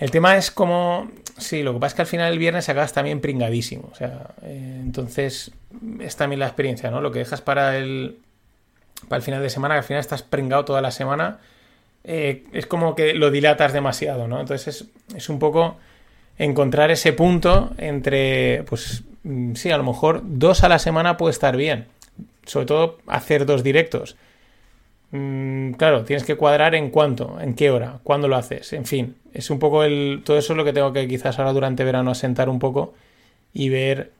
El 0.02 0.10
tema 0.10 0.36
es 0.36 0.50
como. 0.50 1.08
Sí, 1.38 1.62
lo 1.62 1.74
que 1.74 1.78
pasa 1.78 1.92
es 1.92 1.94
que 1.94 2.02
al 2.02 2.08
final 2.08 2.32
el 2.32 2.38
viernes 2.40 2.68
acabas 2.68 2.92
también 2.92 3.20
pringadísimo. 3.20 3.88
O 3.92 3.94
sea, 3.94 4.32
eh, 4.42 4.80
entonces 4.82 5.52
es 6.00 6.16
también 6.16 6.40
la 6.40 6.46
experiencia, 6.46 6.90
¿no? 6.90 7.00
Lo 7.00 7.12
que 7.12 7.20
dejas 7.20 7.40
para 7.40 7.78
el. 7.78 8.18
Para 9.06 9.18
el 9.18 9.22
final 9.22 9.40
de 9.40 9.48
semana, 9.48 9.74
que 9.74 9.78
al 9.78 9.84
final 9.84 10.00
estás 10.00 10.24
pringado 10.24 10.64
toda 10.64 10.80
la 10.80 10.90
semana. 10.90 11.38
Eh, 12.02 12.42
es 12.52 12.66
como 12.66 12.96
que 12.96 13.14
lo 13.14 13.30
dilatas 13.30 13.72
demasiado, 13.72 14.26
¿no? 14.26 14.40
Entonces 14.40 14.82
es, 14.82 15.16
es 15.16 15.28
un 15.28 15.38
poco 15.38 15.76
encontrar 16.36 16.90
ese 16.90 17.12
punto 17.12 17.70
entre. 17.78 18.64
Pues 18.64 19.04
mm, 19.22 19.54
sí, 19.54 19.70
a 19.70 19.76
lo 19.76 19.84
mejor 19.84 20.22
dos 20.24 20.64
a 20.64 20.68
la 20.68 20.80
semana 20.80 21.16
puede 21.16 21.30
estar 21.30 21.56
bien. 21.56 21.86
Sobre 22.44 22.66
todo 22.66 22.98
hacer 23.06 23.46
dos 23.46 23.62
directos. 23.62 24.16
Mm, 25.12 25.72
claro, 25.72 26.04
tienes 26.04 26.24
que 26.24 26.36
cuadrar 26.36 26.74
en 26.74 26.90
cuánto, 26.90 27.38
en 27.40 27.54
qué 27.54 27.70
hora, 27.70 28.00
cuándo 28.02 28.28
lo 28.28 28.36
haces, 28.36 28.72
en 28.72 28.86
fin. 28.86 29.16
Es 29.34 29.50
un 29.50 29.58
poco 29.58 29.84
el. 29.84 30.22
Todo 30.24 30.38
eso 30.38 30.54
es 30.54 30.56
lo 30.56 30.64
que 30.64 30.72
tengo 30.72 30.92
que 30.92 31.06
quizás 31.06 31.38
ahora 31.38 31.52
durante 31.52 31.84
verano 31.84 32.10
asentar 32.10 32.48
un 32.48 32.58
poco 32.58 32.94
y 33.52 33.68
ver 33.68 34.12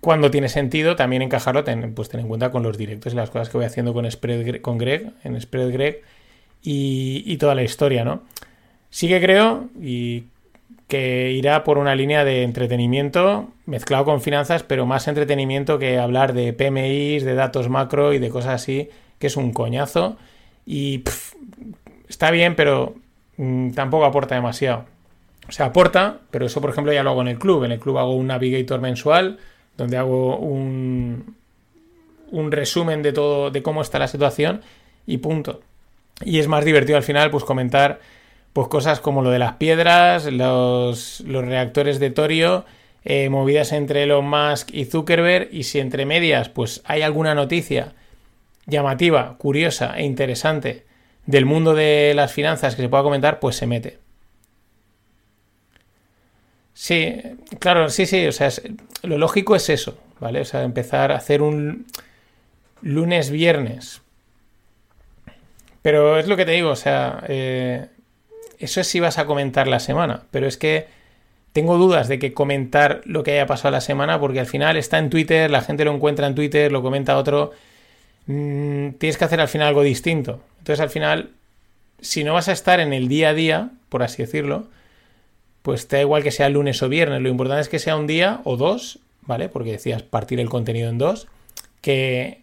cuándo 0.00 0.30
tiene 0.30 0.50
sentido 0.50 0.96
también 0.96 1.22
encajarlo, 1.22 1.64
pues 1.94 2.10
ten 2.10 2.20
en 2.20 2.28
cuenta 2.28 2.50
con 2.50 2.62
los 2.62 2.76
directos 2.76 3.14
y 3.14 3.16
las 3.16 3.30
cosas 3.30 3.48
que 3.48 3.56
voy 3.56 3.66
haciendo 3.66 3.94
con 3.94 4.10
Spread 4.10 4.60
con 4.60 4.76
Greg, 4.76 5.12
en 5.24 5.40
Spread 5.40 5.72
Greg 5.72 6.02
y, 6.62 7.22
y 7.26 7.38
toda 7.38 7.54
la 7.54 7.62
historia, 7.62 8.04
¿no? 8.04 8.22
Sí 8.90 9.08
que 9.08 9.20
creo 9.20 9.70
y 9.80 10.24
que 10.88 11.32
irá 11.32 11.64
por 11.64 11.78
una 11.78 11.94
línea 11.94 12.24
de 12.24 12.42
entretenimiento 12.42 13.48
mezclado 13.64 14.04
con 14.04 14.20
finanzas, 14.20 14.62
pero 14.62 14.84
más 14.84 15.08
entretenimiento 15.08 15.78
que 15.78 15.98
hablar 15.98 16.34
de 16.34 16.52
PMIs, 16.52 17.24
de 17.24 17.34
datos 17.34 17.70
macro 17.70 18.12
y 18.12 18.18
de 18.18 18.28
cosas 18.28 18.54
así 18.54 18.90
que 19.18 19.28
es 19.28 19.36
un 19.36 19.52
coñazo 19.52 20.16
y 20.66 21.02
está 22.08 22.30
bien, 22.30 22.56
pero 22.56 22.94
mm, 23.36 23.70
tampoco 23.70 24.04
aporta 24.04 24.34
demasiado. 24.34 24.84
O 25.48 25.52
sea, 25.52 25.66
aporta, 25.66 26.20
pero 26.30 26.46
eso 26.46 26.60
por 26.60 26.70
ejemplo 26.70 26.92
ya 26.92 27.02
lo 27.02 27.10
hago 27.10 27.22
en 27.22 27.28
el 27.28 27.38
club. 27.38 27.64
En 27.64 27.72
el 27.72 27.78
club 27.78 27.98
hago 27.98 28.14
un 28.14 28.28
navigator 28.28 28.80
mensual 28.80 29.38
donde 29.76 29.96
hago 29.96 30.38
un, 30.38 31.36
un 32.30 32.52
resumen 32.52 33.02
de 33.02 33.12
todo, 33.12 33.50
de 33.50 33.62
cómo 33.62 33.82
está 33.82 33.98
la 33.98 34.08
situación 34.08 34.62
y 35.06 35.18
punto. 35.18 35.60
Y 36.24 36.38
es 36.38 36.48
más 36.48 36.64
divertido 36.64 36.96
al 36.96 37.02
final 37.02 37.30
pues 37.30 37.44
comentar 37.44 38.00
pues 38.52 38.68
cosas 38.68 39.00
como 39.00 39.20
lo 39.20 39.30
de 39.30 39.40
las 39.40 39.54
piedras, 39.54 40.26
los, 40.26 41.20
los 41.20 41.44
reactores 41.44 41.98
de 41.98 42.10
torio, 42.10 42.64
eh, 43.04 43.28
movidas 43.28 43.72
entre 43.72 44.04
Elon 44.04 44.28
Musk 44.28 44.72
y 44.72 44.84
Zuckerberg 44.84 45.48
y 45.52 45.64
si 45.64 45.80
entre 45.80 46.06
medias 46.06 46.48
pues 46.48 46.80
hay 46.84 47.02
alguna 47.02 47.34
noticia 47.34 47.94
llamativa, 48.66 49.36
curiosa 49.38 49.94
e 49.96 50.04
interesante 50.04 50.84
del 51.26 51.46
mundo 51.46 51.74
de 51.74 52.12
las 52.14 52.32
finanzas 52.32 52.76
que 52.76 52.82
se 52.82 52.88
pueda 52.88 53.02
comentar, 53.02 53.40
pues 53.40 53.56
se 53.56 53.66
mete. 53.66 53.98
Sí, 56.74 57.16
claro, 57.60 57.88
sí, 57.88 58.04
sí, 58.04 58.26
o 58.26 58.32
sea, 58.32 58.50
lo 59.02 59.16
lógico 59.16 59.54
es 59.54 59.70
eso, 59.70 59.96
¿vale? 60.18 60.40
O 60.40 60.44
sea, 60.44 60.62
empezar 60.62 61.12
a 61.12 61.16
hacer 61.16 61.40
un 61.40 61.86
lunes, 62.82 63.30
viernes. 63.30 64.02
Pero 65.82 66.18
es 66.18 66.26
lo 66.26 66.36
que 66.36 66.44
te 66.44 66.52
digo, 66.52 66.70
o 66.70 66.76
sea, 66.76 67.22
eh, 67.28 67.86
eso 68.58 68.80
es 68.80 68.86
si 68.86 69.00
vas 69.00 69.18
a 69.18 69.26
comentar 69.26 69.68
la 69.68 69.80
semana, 69.80 70.22
pero 70.30 70.46
es 70.46 70.56
que 70.56 70.88
tengo 71.52 71.78
dudas 71.78 72.08
de 72.08 72.18
que 72.18 72.32
comentar 72.32 73.02
lo 73.04 73.22
que 73.22 73.32
haya 73.32 73.46
pasado 73.46 73.70
la 73.70 73.80
semana, 73.80 74.18
porque 74.18 74.40
al 74.40 74.46
final 74.46 74.76
está 74.76 74.98
en 74.98 75.10
Twitter, 75.10 75.50
la 75.50 75.60
gente 75.60 75.84
lo 75.84 75.94
encuentra 75.94 76.26
en 76.26 76.34
Twitter, 76.34 76.72
lo 76.72 76.82
comenta 76.82 77.16
otro, 77.16 77.52
Mm, 78.26 78.90
tienes 78.98 79.18
que 79.18 79.24
hacer 79.24 79.40
al 79.40 79.48
final 79.48 79.68
algo 79.68 79.82
distinto. 79.82 80.40
Entonces 80.58 80.80
al 80.80 80.90
final, 80.90 81.30
si 82.00 82.24
no 82.24 82.34
vas 82.34 82.48
a 82.48 82.52
estar 82.52 82.80
en 82.80 82.92
el 82.92 83.08
día 83.08 83.30
a 83.30 83.34
día, 83.34 83.70
por 83.88 84.02
así 84.02 84.22
decirlo, 84.22 84.68
pues 85.62 85.88
te 85.88 85.96
da 85.96 86.02
igual 86.02 86.22
que 86.22 86.30
sea 86.30 86.48
lunes 86.48 86.82
o 86.82 86.88
viernes. 86.88 87.22
Lo 87.22 87.28
importante 87.28 87.62
es 87.62 87.68
que 87.68 87.78
sea 87.78 87.96
un 87.96 88.06
día 88.06 88.40
o 88.44 88.56
dos, 88.56 88.98
¿vale? 89.22 89.48
Porque 89.48 89.72
decías 89.72 90.02
partir 90.02 90.40
el 90.40 90.48
contenido 90.48 90.90
en 90.90 90.98
dos, 90.98 91.26
que, 91.80 92.42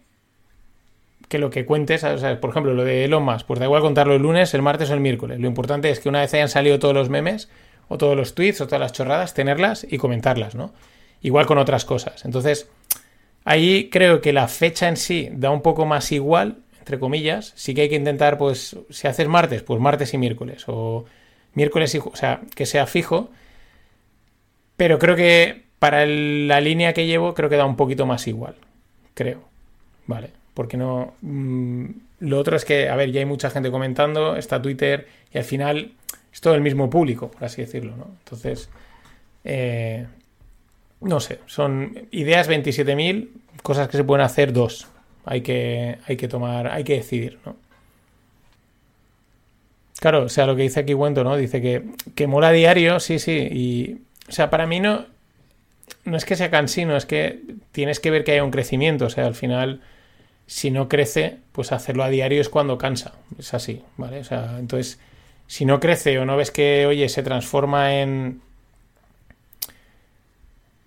que 1.28 1.38
lo 1.38 1.50
que 1.50 1.64
cuentes, 1.64 2.04
por 2.40 2.50
ejemplo, 2.50 2.74
lo 2.74 2.84
de 2.84 3.04
Elon 3.04 3.22
Musk, 3.22 3.46
pues 3.46 3.60
da 3.60 3.66
igual 3.66 3.82
contarlo 3.82 4.14
el 4.14 4.22
lunes, 4.22 4.54
el 4.54 4.62
martes 4.62 4.90
o 4.90 4.94
el 4.94 5.00
miércoles. 5.00 5.38
Lo 5.38 5.46
importante 5.46 5.90
es 5.90 6.00
que 6.00 6.08
una 6.08 6.20
vez 6.20 6.34
hayan 6.34 6.48
salido 6.48 6.78
todos 6.78 6.94
los 6.94 7.10
memes, 7.10 7.48
o 7.88 7.98
todos 7.98 8.16
los 8.16 8.34
tweets, 8.34 8.60
o 8.60 8.66
todas 8.66 8.80
las 8.80 8.92
chorradas, 8.92 9.34
tenerlas 9.34 9.86
y 9.88 9.98
comentarlas, 9.98 10.54
¿no? 10.54 10.72
Igual 11.20 11.46
con 11.46 11.58
otras 11.58 11.84
cosas. 11.84 12.24
Entonces, 12.24 12.68
Ahí 13.44 13.90
creo 13.90 14.20
que 14.20 14.32
la 14.32 14.48
fecha 14.48 14.88
en 14.88 14.96
sí 14.96 15.28
da 15.32 15.50
un 15.50 15.62
poco 15.62 15.86
más 15.86 16.12
igual, 16.12 16.58
entre 16.78 16.98
comillas, 16.98 17.52
sí 17.56 17.74
que 17.74 17.82
hay 17.82 17.88
que 17.88 17.96
intentar, 17.96 18.38
pues, 18.38 18.76
si 18.90 19.08
haces 19.08 19.28
martes, 19.28 19.62
pues 19.62 19.80
martes 19.80 20.14
y 20.14 20.18
miércoles, 20.18 20.64
o 20.66 21.04
miércoles 21.54 21.94
y, 21.94 21.98
o 21.98 22.16
sea, 22.16 22.40
que 22.54 22.66
sea 22.66 22.86
fijo, 22.86 23.30
pero 24.76 24.98
creo 24.98 25.16
que 25.16 25.62
para 25.78 26.06
la 26.06 26.60
línea 26.60 26.92
que 26.92 27.06
llevo, 27.06 27.34
creo 27.34 27.48
que 27.48 27.56
da 27.56 27.64
un 27.64 27.76
poquito 27.76 28.06
más 28.06 28.26
igual, 28.26 28.54
creo, 29.14 29.42
¿vale? 30.06 30.30
Porque 30.54 30.76
no... 30.76 31.14
Mm, 31.22 31.86
lo 32.20 32.38
otro 32.38 32.56
es 32.56 32.64
que, 32.64 32.88
a 32.88 32.94
ver, 32.94 33.10
ya 33.10 33.18
hay 33.18 33.26
mucha 33.26 33.50
gente 33.50 33.72
comentando, 33.72 34.36
está 34.36 34.62
Twitter, 34.62 35.08
y 35.32 35.38
al 35.38 35.44
final 35.44 35.92
es 36.32 36.40
todo 36.40 36.54
el 36.54 36.60
mismo 36.60 36.88
público, 36.88 37.30
por 37.30 37.44
así 37.44 37.62
decirlo, 37.62 37.96
¿no? 37.96 38.06
Entonces, 38.20 38.70
eh, 39.44 40.06
no 41.02 41.20
sé, 41.20 41.40
son 41.46 42.08
ideas 42.10 42.48
27.000, 42.48 43.28
cosas 43.62 43.88
que 43.88 43.96
se 43.96 44.04
pueden 44.04 44.24
hacer 44.24 44.52
dos. 44.52 44.88
Hay 45.24 45.42
que, 45.42 45.98
hay 46.06 46.16
que 46.16 46.28
tomar, 46.28 46.68
hay 46.68 46.84
que 46.84 46.94
decidir, 46.94 47.38
¿no? 47.44 47.56
Claro, 50.00 50.24
o 50.24 50.28
sea, 50.28 50.46
lo 50.46 50.56
que 50.56 50.62
dice 50.62 50.80
aquí 50.80 50.94
Cuento, 50.94 51.22
¿no? 51.22 51.36
Dice 51.36 51.62
que, 51.62 51.84
que 52.16 52.26
mola 52.26 52.50
diario, 52.50 52.98
sí, 52.98 53.20
sí. 53.20 53.48
Y, 53.52 53.98
o 54.28 54.32
sea, 54.32 54.50
para 54.50 54.66
mí 54.66 54.80
no, 54.80 55.06
no 56.04 56.16
es 56.16 56.24
que 56.24 56.34
sea 56.34 56.50
cansino, 56.50 56.96
es 56.96 57.06
que 57.06 57.40
tienes 57.70 58.00
que 58.00 58.10
ver 58.10 58.24
que 58.24 58.32
haya 58.32 58.42
un 58.42 58.50
crecimiento. 58.50 59.06
O 59.06 59.10
sea, 59.10 59.26
al 59.26 59.36
final, 59.36 59.80
si 60.46 60.72
no 60.72 60.88
crece, 60.88 61.38
pues 61.52 61.70
hacerlo 61.70 62.02
a 62.02 62.08
diario 62.08 62.40
es 62.40 62.48
cuando 62.48 62.78
cansa. 62.78 63.12
Es 63.38 63.54
así, 63.54 63.82
¿vale? 63.96 64.18
O 64.18 64.24
sea, 64.24 64.56
entonces, 64.58 64.98
si 65.46 65.64
no 65.64 65.78
crece 65.78 66.18
o 66.18 66.24
no 66.24 66.36
ves 66.36 66.50
que, 66.50 66.84
oye, 66.86 67.08
se 67.08 67.22
transforma 67.22 67.94
en, 68.00 68.40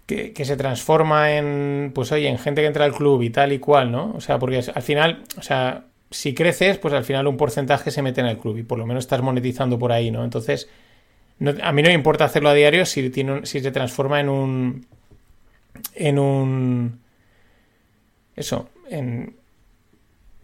que, 0.05 0.45
se 0.45 0.55
transforma 0.55 1.31
en, 1.33 1.91
pues 1.93 2.11
oye, 2.11 2.27
en 2.27 2.37
gente 2.37 2.61
que 2.61 2.67
entra 2.67 2.85
al 2.85 2.93
club 2.93 3.21
y 3.23 3.29
tal 3.31 3.53
y 3.53 3.59
cual, 3.59 3.91
¿no? 3.91 4.13
O 4.15 4.21
sea, 4.21 4.37
porque 4.37 4.63
al 4.73 4.81
final, 4.83 5.23
o 5.37 5.41
sea, 5.41 5.85
si 6.11 6.33
creces, 6.33 6.77
pues 6.77 6.93
al 6.93 7.03
final 7.03 7.27
un 7.27 7.37
porcentaje 7.37 7.91
se 7.91 8.01
mete 8.01 8.21
en 8.21 8.27
el 8.27 8.37
club 8.37 8.57
y 8.57 8.63
por 8.63 8.77
lo 8.77 8.85
menos 8.85 9.03
estás 9.03 9.21
monetizando 9.21 9.79
por 9.79 9.91
ahí, 9.91 10.11
¿no? 10.11 10.23
Entonces, 10.23 10.69
a 11.61 11.71
mí 11.71 11.81
no 11.81 11.89
me 11.89 11.93
importa 11.93 12.25
hacerlo 12.25 12.49
a 12.49 12.53
diario 12.53 12.85
si, 12.85 13.09
tiene 13.09 13.45
si 13.45 13.59
se 13.59 13.71
transforma 13.71 14.19
en 14.19 14.29
un, 14.29 14.85
en 15.95 16.19
un, 16.19 16.99
eso, 18.35 18.69
en, 18.89 19.35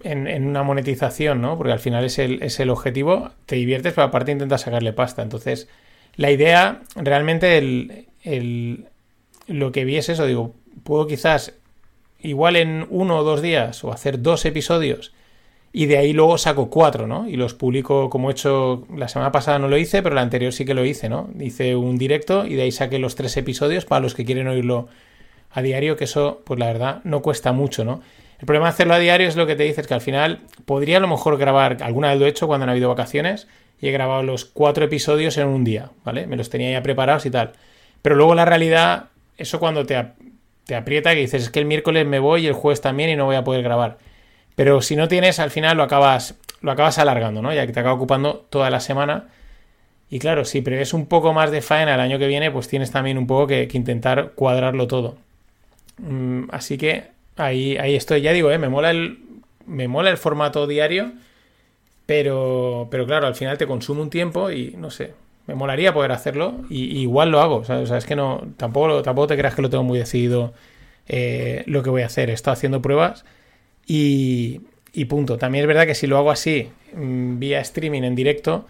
en, 0.03 0.47
una 0.47 0.63
monetización, 0.63 1.41
¿no? 1.41 1.57
Porque 1.57 1.73
al 1.73 1.79
final 1.79 2.03
es 2.03 2.19
el, 2.19 2.41
es 2.41 2.59
el 2.59 2.69
objetivo, 2.69 3.31
te 3.45 3.55
diviertes, 3.55 3.93
pero 3.93 4.07
aparte 4.07 4.31
intentas 4.31 4.61
sacarle 4.61 4.93
pasta. 4.93 5.21
Entonces, 5.21 5.69
la 6.15 6.31
idea, 6.31 6.81
realmente 6.95 7.57
el, 7.57 8.07
el, 8.23 8.87
lo 9.51 9.71
que 9.71 9.85
vi 9.85 9.97
es 9.97 10.09
eso, 10.09 10.25
digo, 10.25 10.53
puedo 10.83 11.07
quizás 11.07 11.53
igual 12.19 12.55
en 12.55 12.85
uno 12.89 13.17
o 13.17 13.23
dos 13.23 13.41
días 13.41 13.83
o 13.83 13.91
hacer 13.91 14.21
dos 14.21 14.45
episodios 14.45 15.13
y 15.73 15.85
de 15.85 15.97
ahí 15.97 16.13
luego 16.13 16.37
saco 16.37 16.69
cuatro, 16.69 17.07
¿no? 17.07 17.27
Y 17.27 17.37
los 17.37 17.53
publico 17.53 18.09
como 18.09 18.29
he 18.29 18.33
hecho 18.33 18.85
la 18.95 19.07
semana 19.07 19.31
pasada 19.31 19.57
no 19.57 19.67
lo 19.67 19.77
hice, 19.77 20.03
pero 20.03 20.15
la 20.15 20.21
anterior 20.21 20.51
sí 20.51 20.65
que 20.65 20.73
lo 20.73 20.83
hice, 20.83 21.07
¿no? 21.07 21.29
Hice 21.39 21.75
un 21.75 21.97
directo 21.97 22.45
y 22.45 22.55
de 22.55 22.63
ahí 22.63 22.71
saqué 22.71 22.99
los 22.99 23.15
tres 23.15 23.37
episodios 23.37 23.85
para 23.85 24.01
los 24.01 24.13
que 24.13 24.25
quieren 24.25 24.47
oírlo 24.47 24.89
a 25.49 25.61
diario, 25.61 25.95
que 25.95 26.05
eso, 26.05 26.41
pues 26.45 26.59
la 26.59 26.67
verdad, 26.67 27.01
no 27.03 27.21
cuesta 27.21 27.51
mucho, 27.53 27.85
¿no? 27.85 28.01
El 28.39 28.45
problema 28.45 28.65
de 28.65 28.71
hacerlo 28.71 28.95
a 28.95 28.99
diario 28.99 29.27
es 29.27 29.35
lo 29.35 29.47
que 29.47 29.55
te 29.55 29.63
dices, 29.63 29.87
que 29.87 29.93
al 29.93 30.01
final 30.01 30.39
podría 30.65 30.97
a 30.97 30.99
lo 30.99 31.07
mejor 31.07 31.37
grabar, 31.37 31.77
alguna 31.81 32.09
vez 32.09 32.19
lo 32.19 32.25
he 32.25 32.29
hecho 32.29 32.47
cuando 32.47 32.63
han 32.63 32.69
habido 32.69 32.89
vacaciones, 32.89 33.47
y 33.79 33.87
he 33.87 33.91
grabado 33.91 34.23
los 34.23 34.45
cuatro 34.45 34.85
episodios 34.85 35.37
en 35.37 35.47
un 35.47 35.63
día, 35.63 35.91
¿vale? 36.03 36.27
Me 36.27 36.35
los 36.35 36.49
tenía 36.49 36.71
ya 36.71 36.83
preparados 36.83 37.25
y 37.25 37.31
tal. 37.31 37.53
Pero 38.01 38.15
luego 38.15 38.35
la 38.35 38.45
realidad 38.45 39.10
eso 39.37 39.59
cuando 39.59 39.85
te, 39.85 40.03
te 40.65 40.75
aprieta 40.75 41.13
que 41.13 41.21
dices, 41.21 41.43
es 41.43 41.49
que 41.49 41.59
el 41.59 41.65
miércoles 41.65 42.05
me 42.05 42.19
voy 42.19 42.43
y 42.43 42.47
el 42.47 42.53
jueves 42.53 42.81
también 42.81 43.09
y 43.09 43.15
no 43.15 43.25
voy 43.25 43.35
a 43.35 43.43
poder 43.43 43.63
grabar. 43.63 43.97
Pero 44.55 44.81
si 44.81 44.95
no 44.95 45.07
tienes, 45.07 45.39
al 45.39 45.51
final 45.51 45.77
lo 45.77 45.83
acabas, 45.83 46.35
lo 46.61 46.71
acabas 46.71 46.97
alargando, 46.97 47.41
¿no? 47.41 47.53
Ya 47.53 47.65
que 47.65 47.73
te 47.73 47.79
acaba 47.79 47.95
ocupando 47.95 48.45
toda 48.49 48.69
la 48.69 48.79
semana. 48.79 49.27
Y 50.09 50.19
claro, 50.19 50.45
si 50.45 50.61
prevés 50.61 50.93
un 50.93 51.05
poco 51.07 51.33
más 51.33 51.51
de 51.51 51.61
faena 51.61 51.95
el 51.95 52.01
año 52.01 52.19
que 52.19 52.27
viene, 52.27 52.51
pues 52.51 52.67
tienes 52.67 52.91
también 52.91 53.17
un 53.17 53.27
poco 53.27 53.47
que, 53.47 53.67
intentar 53.73 54.31
cuadrarlo 54.35 54.87
todo. 54.87 55.17
Mm, 55.97 56.43
así 56.51 56.77
que 56.77 57.05
ahí, 57.37 57.77
ahí 57.77 57.95
estoy. 57.95 58.21
Ya 58.21 58.33
digo, 58.33 58.51
¿eh? 58.51 58.57
me, 58.57 58.69
mola 58.69 58.91
el, 58.91 59.19
me 59.65 59.87
mola 59.87 60.09
el 60.09 60.17
formato 60.17 60.67
diario, 60.67 61.13
pero, 62.05 62.87
pero 62.91 63.05
claro, 63.05 63.27
al 63.27 63.35
final 63.35 63.57
te 63.57 63.67
consume 63.67 64.01
un 64.01 64.09
tiempo 64.09 64.51
y 64.51 64.75
no 64.77 64.91
sé, 64.91 65.13
me 65.51 65.55
molaría 65.55 65.93
poder 65.93 66.13
hacerlo 66.13 66.61
y, 66.69 67.01
igual 67.01 67.29
lo 67.29 67.41
hago. 67.41 67.57
O 67.57 67.63
sea, 67.65 67.97
es 67.97 68.05
que 68.05 68.15
no, 68.15 68.41
tampoco, 68.57 69.27
te 69.27 69.37
creas 69.37 69.53
que 69.53 69.61
lo 69.61 69.69
tengo 69.69 69.83
muy 69.83 69.99
decidido 69.99 70.53
eh, 71.07 71.63
lo 71.65 71.83
que 71.83 71.89
voy 71.89 72.03
a 72.03 72.05
hacer. 72.05 72.29
He 72.29 72.33
estado 72.33 72.53
haciendo 72.53 72.81
pruebas 72.81 73.25
y, 73.85 74.61
y, 74.93 75.05
punto. 75.05 75.37
También 75.37 75.63
es 75.63 75.67
verdad 75.67 75.85
que 75.85 75.95
si 75.95 76.07
lo 76.07 76.17
hago 76.17 76.31
así, 76.31 76.69
mm, 76.95 77.39
vía 77.39 77.59
streaming 77.59 78.03
en 78.03 78.15
directo, 78.15 78.65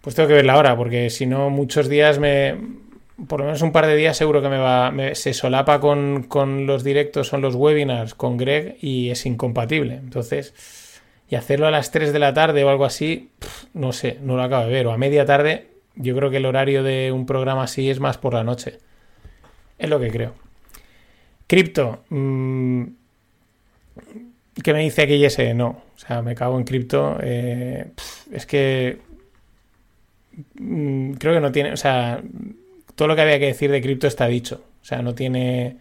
pues 0.00 0.16
tengo 0.16 0.28
que 0.28 0.34
ver 0.34 0.46
la 0.46 0.58
hora, 0.58 0.76
porque 0.76 1.08
si 1.10 1.26
no, 1.26 1.50
muchos 1.50 1.88
días 1.88 2.18
me. 2.18 2.56
Por 3.28 3.40
lo 3.40 3.46
menos 3.46 3.60
un 3.60 3.70
par 3.70 3.86
de 3.86 3.94
días 3.96 4.16
seguro 4.16 4.42
que 4.42 4.48
me 4.48 4.58
va. 4.58 4.92
se 5.12 5.34
solapa 5.34 5.78
con, 5.78 6.24
con 6.24 6.66
los 6.66 6.82
directos, 6.82 7.28
son 7.28 7.42
los 7.42 7.54
webinars 7.54 8.14
con 8.14 8.36
Greg 8.38 8.76
y 8.80 9.10
es 9.10 9.26
incompatible. 9.26 9.94
Entonces 9.94 10.54
y 11.30 11.36
hacerlo 11.36 11.68
a 11.68 11.70
las 11.70 11.92
3 11.92 12.12
de 12.12 12.18
la 12.18 12.34
tarde 12.34 12.64
o 12.64 12.70
algo 12.70 12.84
así, 12.84 13.30
no 13.72 13.92
sé, 13.92 14.18
no 14.20 14.36
lo 14.36 14.42
acabo 14.42 14.64
de 14.64 14.72
ver. 14.72 14.88
O 14.88 14.92
a 14.92 14.98
media 14.98 15.24
tarde, 15.24 15.68
yo 15.94 16.16
creo 16.16 16.28
que 16.28 16.38
el 16.38 16.46
horario 16.46 16.82
de 16.82 17.12
un 17.12 17.24
programa 17.24 17.62
así 17.62 17.88
es 17.88 18.00
más 18.00 18.18
por 18.18 18.34
la 18.34 18.42
noche. 18.42 18.78
Es 19.78 19.88
lo 19.88 20.00
que 20.00 20.10
creo. 20.10 20.34
Cripto. 21.46 22.02
Mm, 22.08 22.84
¿Qué 24.60 24.72
me 24.72 24.80
dice 24.80 25.02
aquí 25.02 25.24
ese? 25.24 25.54
No. 25.54 25.68
O 25.94 25.98
sea, 25.98 26.20
me 26.20 26.34
cago 26.34 26.58
en 26.58 26.64
cripto. 26.64 27.16
Eh, 27.22 27.92
es 28.32 28.44
que. 28.44 28.98
Mm, 30.54 31.12
creo 31.12 31.34
que 31.34 31.40
no 31.40 31.52
tiene. 31.52 31.72
O 31.72 31.76
sea, 31.76 32.20
todo 32.96 33.06
lo 33.06 33.14
que 33.14 33.22
había 33.22 33.38
que 33.38 33.46
decir 33.46 33.70
de 33.70 33.80
cripto 33.80 34.08
está 34.08 34.26
dicho. 34.26 34.64
O 34.82 34.84
sea, 34.84 35.00
no 35.00 35.14
tiene. 35.14 35.76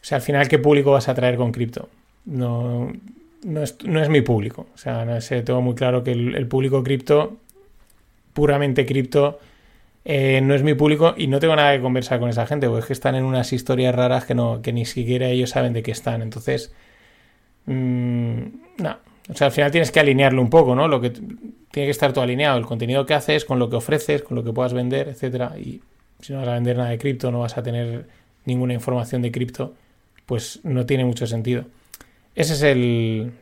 O 0.00 0.04
sea, 0.04 0.16
al 0.16 0.22
final, 0.22 0.46
¿qué 0.46 0.60
público 0.60 0.92
vas 0.92 1.08
a 1.08 1.14
traer 1.14 1.36
con 1.36 1.50
cripto? 1.50 1.88
No 2.26 2.92
no 3.42 3.62
es, 3.62 3.76
no 3.84 4.02
es 4.02 4.08
mi 4.08 4.20
público. 4.20 4.66
O 4.74 4.78
sea, 4.78 5.04
no 5.04 5.20
sé, 5.20 5.42
tengo 5.42 5.62
muy 5.62 5.74
claro 5.74 6.04
que 6.04 6.12
el, 6.12 6.46
público 6.46 6.82
cripto, 6.82 7.36
puramente 8.32 8.86
cripto, 8.86 9.38
eh, 10.04 10.40
no 10.42 10.54
es 10.54 10.62
mi 10.62 10.74
público 10.74 11.14
y 11.16 11.26
no 11.26 11.40
tengo 11.40 11.56
nada 11.56 11.74
que 11.74 11.82
conversar 11.82 12.20
con 12.20 12.28
esa 12.28 12.46
gente, 12.46 12.68
porque 12.68 12.80
es 12.80 12.86
que 12.86 12.92
están 12.92 13.14
en 13.14 13.24
unas 13.24 13.52
historias 13.52 13.94
raras 13.94 14.24
que, 14.24 14.34
no, 14.34 14.62
que 14.62 14.72
ni 14.72 14.84
siquiera 14.84 15.28
ellos 15.28 15.50
saben 15.50 15.72
de 15.72 15.82
qué 15.82 15.90
están. 15.90 16.22
Entonces, 16.22 16.72
mmm, 17.66 18.42
no. 18.78 18.96
O 19.28 19.34
sea, 19.34 19.48
al 19.48 19.52
final 19.52 19.72
tienes 19.72 19.90
que 19.90 19.98
alinearlo 19.98 20.40
un 20.40 20.50
poco, 20.50 20.76
¿no? 20.76 20.86
Lo 20.86 21.00
que 21.00 21.10
tiene 21.10 21.88
que 21.88 21.90
estar 21.90 22.12
todo 22.12 22.22
alineado, 22.22 22.58
el 22.58 22.64
contenido 22.64 23.04
que 23.06 23.14
haces, 23.14 23.44
con 23.44 23.58
lo 23.58 23.68
que 23.68 23.76
ofreces, 23.76 24.22
con 24.22 24.36
lo 24.36 24.44
que 24.44 24.52
puedas 24.52 24.72
vender, 24.72 25.08
etcétera. 25.08 25.54
Y 25.58 25.82
si 26.20 26.32
no 26.32 26.40
vas 26.40 26.48
a 26.48 26.54
vender 26.54 26.76
nada 26.76 26.90
de 26.90 26.98
cripto, 26.98 27.30
no 27.32 27.40
vas 27.40 27.58
a 27.58 27.62
tener 27.62 28.06
ninguna 28.44 28.74
información 28.74 29.22
de 29.22 29.32
cripto, 29.32 29.74
pues 30.26 30.60
no 30.62 30.86
tiene 30.86 31.04
mucho 31.04 31.26
sentido. 31.26 31.64
Ese 32.36 32.52
es 32.52 32.62
el. 32.62 33.32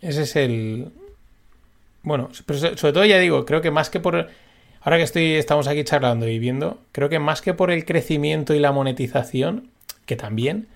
Ese 0.00 0.22
es 0.22 0.36
el. 0.36 0.90
Bueno, 2.02 2.30
pero 2.46 2.58
sobre 2.58 2.92
todo 2.92 3.04
ya 3.04 3.18
digo, 3.18 3.44
creo 3.44 3.60
que 3.60 3.72
más 3.72 3.90
que 3.90 4.00
por. 4.00 4.28
Ahora 4.80 4.96
que 4.96 5.02
estoy, 5.02 5.34
estamos 5.34 5.66
aquí 5.66 5.82
charlando 5.82 6.28
y 6.28 6.38
viendo, 6.38 6.78
creo 6.92 7.08
que 7.08 7.18
más 7.18 7.42
que 7.42 7.52
por 7.52 7.72
el 7.72 7.84
crecimiento 7.84 8.54
y 8.54 8.60
la 8.60 8.70
monetización, 8.70 9.70
que 10.06 10.14
también, 10.14 10.68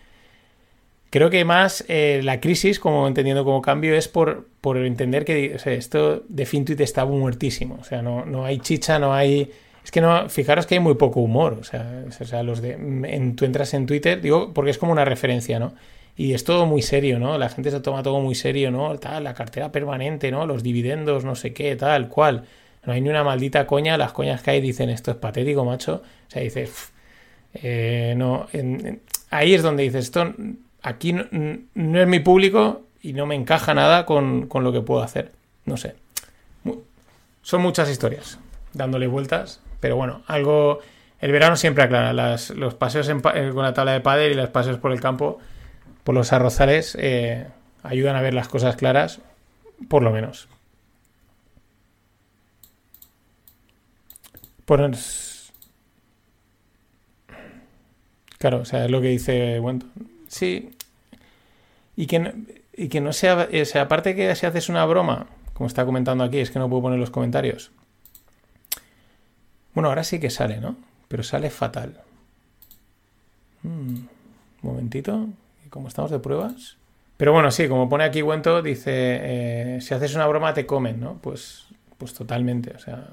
creo 1.11 1.31
que 1.31 1.45
más 1.45 1.85
eh, 1.89 2.21
la 2.25 2.41
crisis, 2.41 2.81
como 2.81 3.07
entendiendo 3.07 3.45
como 3.45 3.63
cambio, 3.63 3.95
es 3.95 4.09
por, 4.09 4.49
por 4.61 4.77
entender 4.79 5.25
que 5.25 5.57
esto 5.65 6.25
de 6.29 6.47
FinTweet 6.47 6.81
está 6.81 7.05
muertísimo. 7.05 7.79
O 7.81 7.85
sea, 7.85 8.03
no, 8.03 8.27
no 8.27 8.45
hay 8.45 8.59
chicha, 8.59 8.99
no 8.99 9.15
hay. 9.15 9.53
Es 9.85 9.93
que 9.93 10.01
no, 10.01 10.29
fijaros 10.29 10.67
que 10.67 10.75
hay 10.75 10.81
muy 10.81 10.95
poco 10.95 11.21
humor. 11.21 11.59
O 11.61 11.65
sea, 11.65 12.05
o 12.09 12.25
sea 12.25 12.43
los 12.43 12.61
de. 12.61 12.73
En, 12.73 13.37
tú 13.37 13.45
entras 13.45 13.73
en 13.73 13.87
Twitter, 13.87 14.21
digo, 14.21 14.53
porque 14.53 14.73
es 14.73 14.79
como 14.79 14.91
una 14.91 15.05
referencia, 15.05 15.61
¿no? 15.61 15.75
Y 16.17 16.35
es 16.35 16.45
todo 16.45 16.67
muy 16.67 16.83
serio, 16.83 17.19
¿no? 17.19 17.39
La 17.39 17.49
gente 17.49 17.71
se 17.71 17.81
toma 17.81 18.03
todo 18.03 18.21
muy 18.21 18.35
serio, 18.35 18.71
¿no? 18.71 18.99
Tal, 18.99 19.25
la 19.25 19.35
cartera 19.35 19.73
permanente, 19.73 20.31
¿no? 20.31 20.47
Los 20.47 20.63
dividendos, 20.63 21.25
no 21.25 21.35
sé 21.35 21.53
qué, 21.53 21.75
tal, 21.77 22.09
cual. 22.09 22.45
No 22.85 22.93
hay 22.93 23.01
ni 23.01 23.09
una 23.09 23.25
maldita 23.25 23.67
coña, 23.67 23.97
las 23.97 24.13
coñas 24.13 24.43
que 24.43 24.53
hay 24.53 24.61
dicen 24.61 24.91
esto 24.91 25.11
es 25.13 25.17
patético, 25.17 25.65
macho. 25.65 26.03
O 26.29 26.31
sea, 26.31 26.43
dices, 26.43 26.93
eh, 27.55 28.15
no, 28.17 28.47
ahí 29.31 29.55
es 29.55 29.63
donde 29.63 29.85
dices, 29.85 30.05
esto 30.07 30.35
aquí 30.83 31.13
no, 31.13 32.01
es 32.01 32.09
mi 32.09 32.21
público 32.21 32.83
y 33.01 33.13
no 33.13 33.25
me 33.27 33.35
encaja 33.35 33.73
nada 33.73 34.05
con, 34.05 34.49
lo 34.53 34.73
que 34.73 34.81
puedo 34.81 35.03
hacer. 35.03 35.33
No 35.65 35.77
sé. 35.77 35.95
Son 37.43 37.63
muchas 37.63 37.89
historias, 37.89 38.39
dándole 38.73 39.07
vueltas, 39.07 39.61
pero 39.81 39.97
bueno, 39.97 40.23
algo... 40.27 40.81
El 41.21 41.31
verano 41.31 41.55
siempre 41.55 41.85
aclara, 41.85 42.13
las, 42.13 42.51
los 42.51 42.75
paseos 42.75 43.09
eh, 43.09 43.51
con 43.55 43.63
la 43.63 43.73
tabla 43.73 43.93
de 43.93 44.01
pádel 44.01 44.33
y 44.33 44.35
los 44.35 44.49
paseos 44.49 44.79
por 44.79 44.91
el 44.91 45.01
campo 45.01 45.39
por 46.05 46.15
los 46.15 46.33
arrozales 46.33 46.97
eh, 46.99 47.47
ayudan 47.83 48.17
a 48.17 48.23
ver 48.23 48.35
las 48.35 48.49
cosas 48.49 48.77
claras, 48.77 49.21
por 49.89 50.03
lo 50.03 50.11
menos. 50.11 50.49
Claro, 58.39 58.61
o 58.61 58.65
sea, 58.65 58.85
es 58.85 58.91
lo 58.91 59.01
que 59.01 59.09
dice 59.09 59.61
Wenton. 59.61 59.91
Sí. 60.29 60.71
Y 61.97 62.07
que 62.07 62.33
y 62.75 62.89
que 62.89 63.01
no 63.01 63.13
sea, 63.13 63.49
o 63.53 63.65
sea, 63.65 63.83
aparte 63.83 64.17
que 64.17 64.35
si 64.35 64.47
haces 64.47 64.69
una 64.69 64.85
broma, 64.87 65.27
como 65.53 65.67
está 65.67 65.85
comentando 65.85 66.25
aquí, 66.25 66.39
es 66.39 66.51
que 66.51 66.59
no 66.59 66.69
puedo 66.69 66.83
poner 66.83 66.99
los 66.99 67.11
comentarios. 67.11 67.71
Bueno, 69.75 69.89
ahora 69.89 70.05
sí 70.05 70.19
que 70.19 70.31
sale, 70.31 70.59
¿no? 70.59 70.77
Pero 71.09 71.23
sale 71.23 71.51
fatal. 71.51 72.01
Un 73.63 74.09
momentito. 74.63 75.29
¿Y 75.73 75.75
cómo 75.75 75.89
estamos 75.89 76.11
de 76.11 76.19
pruebas? 76.19 76.77
Pero 77.17 77.33
bueno, 77.33 77.51
sí, 77.51 77.69
como 77.69 77.89
pone 77.89 78.05
aquí 78.05 78.21
Cuento, 78.21 78.63
dice, 78.63 78.91
eh, 78.93 79.79
si 79.81 79.95
haces 79.95 80.15
una 80.15 80.27
broma 80.27 80.55
te 80.55 80.67
comen, 80.67 81.01
¿no? 81.01 81.19
Pues, 81.23 81.67
pues 81.99 82.15
totalmente, 82.15 82.73
o 82.75 82.79
sea, 82.79 83.07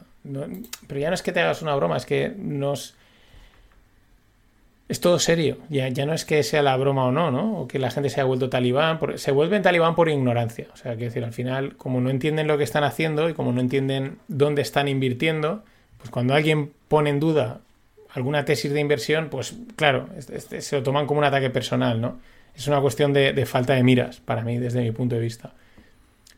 pero 0.88 1.00
ya 1.00 1.10
no 1.10 1.16
es 1.16 1.22
que 1.22 1.32
te 1.32 1.40
hagas 1.42 1.62
una 1.62 1.76
broma, 1.76 1.98
es 1.98 2.06
que 2.06 2.34
nos... 2.36 2.96
Es 4.88 5.00
todo 5.00 5.20
serio, 5.20 5.60
ya, 5.70 5.88
ya 5.90 6.08
no 6.08 6.14
es 6.14 6.26
que 6.26 6.42
sea 6.42 6.64
la 6.64 6.76
broma 6.76 7.06
o 7.06 7.12
no, 7.12 7.30
¿no? 7.30 7.60
O 7.60 7.68
que 7.68 7.78
la 7.78 7.92
gente 7.92 8.10
se 8.10 8.20
haya 8.20 8.26
vuelto 8.26 8.50
talibán, 8.50 9.00
se 9.18 9.32
vuelven 9.32 9.62
talibán 9.62 9.94
por 9.94 10.10
ignorancia, 10.10 10.68
o 10.74 10.76
sea, 10.78 10.94
quiero 10.94 11.06
decir, 11.06 11.24
al 11.24 11.34
final, 11.34 11.78
como 11.78 12.02
no 12.02 12.10
entienden 12.10 12.48
lo 12.48 12.58
que 12.58 12.64
están 12.64 12.84
haciendo 12.84 13.30
y 13.30 13.36
como 13.36 13.52
no 13.52 13.62
entienden 13.62 14.18
dónde 14.28 14.64
están 14.64 14.88
invirtiendo, 14.88 15.64
pues 16.00 16.10
cuando 16.10 16.34
alguien 16.34 16.74
pone 16.88 17.12
en 17.12 17.20
duda 17.20 17.60
alguna 18.12 18.46
tesis 18.46 18.74
de 18.74 18.80
inversión, 18.80 19.30
pues 19.30 19.56
claro, 19.76 20.10
se 20.18 20.76
lo 20.76 20.82
toman 20.82 21.06
como 21.06 21.20
un 21.20 21.26
ataque 21.26 21.52
personal, 21.52 22.02
¿no? 22.02 22.18
Es 22.60 22.68
una 22.68 22.82
cuestión 22.82 23.14
de, 23.14 23.46
falta 23.46 23.74
de 23.74 23.84
miras, 23.84 24.20
para 24.20 24.44
mí, 24.44 24.58
desde 24.58 24.82
mi 24.82 24.92
punto 24.92 25.16
de 25.16 25.22
vista. 25.22 25.54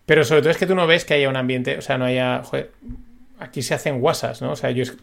Pero 0.06 0.24
sobre 0.24 0.42
todo 0.42 0.52
es 0.52 0.58
que 0.58 0.68
tú 0.68 0.76
no 0.76 0.86
ves 0.86 1.04
que 1.04 1.16
haya 1.16 1.28
un 1.28 1.36
ambiente, 1.36 1.80
o 1.80 1.82
sea, 1.82 1.98
no 1.98 2.06
haya. 2.06 2.44
Aquí 3.40 3.64
se 3.64 3.74
hacen 3.74 4.00
guasas, 4.00 4.40
¿no? 4.40 4.52
O 4.52 4.56
sea, 4.56 4.70
ellos. 4.70 4.94